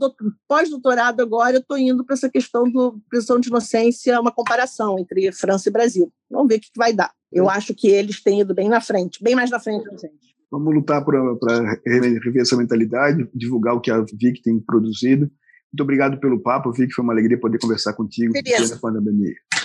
pós-doutorado 0.47 1.21
agora 1.21 1.57
eu 1.57 1.61
estou 1.61 1.79
indo 1.79 2.05
para 2.05 2.15
essa 2.15 2.29
questão 2.29 2.71
do 2.71 3.01
presunção 3.09 3.41
de 3.41 3.49
inocência, 3.49 4.21
uma 4.21 4.33
comparação 4.33 4.99
entre 4.99 5.33
França 5.33 5.69
e 5.69 5.73
Brasil. 5.73 6.13
Vamos 6.31 6.49
ver 6.49 6.57
o 6.57 6.61
que, 6.61 6.73
que 6.73 6.79
vai 6.79 6.93
dar. 6.93 7.13
Eu 7.33 7.49
acho 7.49 7.75
que 7.75 7.89
eles 7.89 8.23
têm 8.23 8.41
ido 8.41 8.55
bem 8.55 8.69
na 8.69 8.81
frente, 8.81 9.23
bem 9.23 9.35
mais 9.35 9.51
na 9.51 9.59
frente 9.59 9.85
gente. 9.93 10.35
Vamos 10.51 10.73
lutar 10.73 11.05
para 11.05 11.81
rever 11.85 12.43
essa 12.43 12.57
mentalidade, 12.57 13.29
divulgar 13.35 13.75
o 13.75 13.81
que 13.81 13.91
a 13.91 14.01
VIC 14.01 14.43
tem 14.43 14.61
produzido. 14.61 15.31
Muito 15.73 15.83
obrigado 15.83 16.21
pelo 16.21 16.41
papo, 16.41 16.71
Vic. 16.71 16.93
Foi 16.93 17.03
uma 17.03 17.13
alegria 17.13 17.41
poder 17.41 17.59
conversar 17.59 17.95
contigo 17.95 18.33
Beleza. 18.33 18.79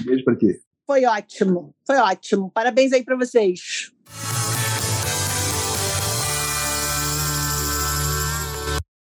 Beijo 0.04 0.24
para 0.24 0.36
ti. 0.36 0.60
Foi 0.88 1.06
ótimo, 1.06 1.76
foi 1.86 1.98
ótimo. 1.98 2.50
Parabéns 2.52 2.92
aí 2.92 3.04
para 3.04 3.16
vocês. 3.16 3.92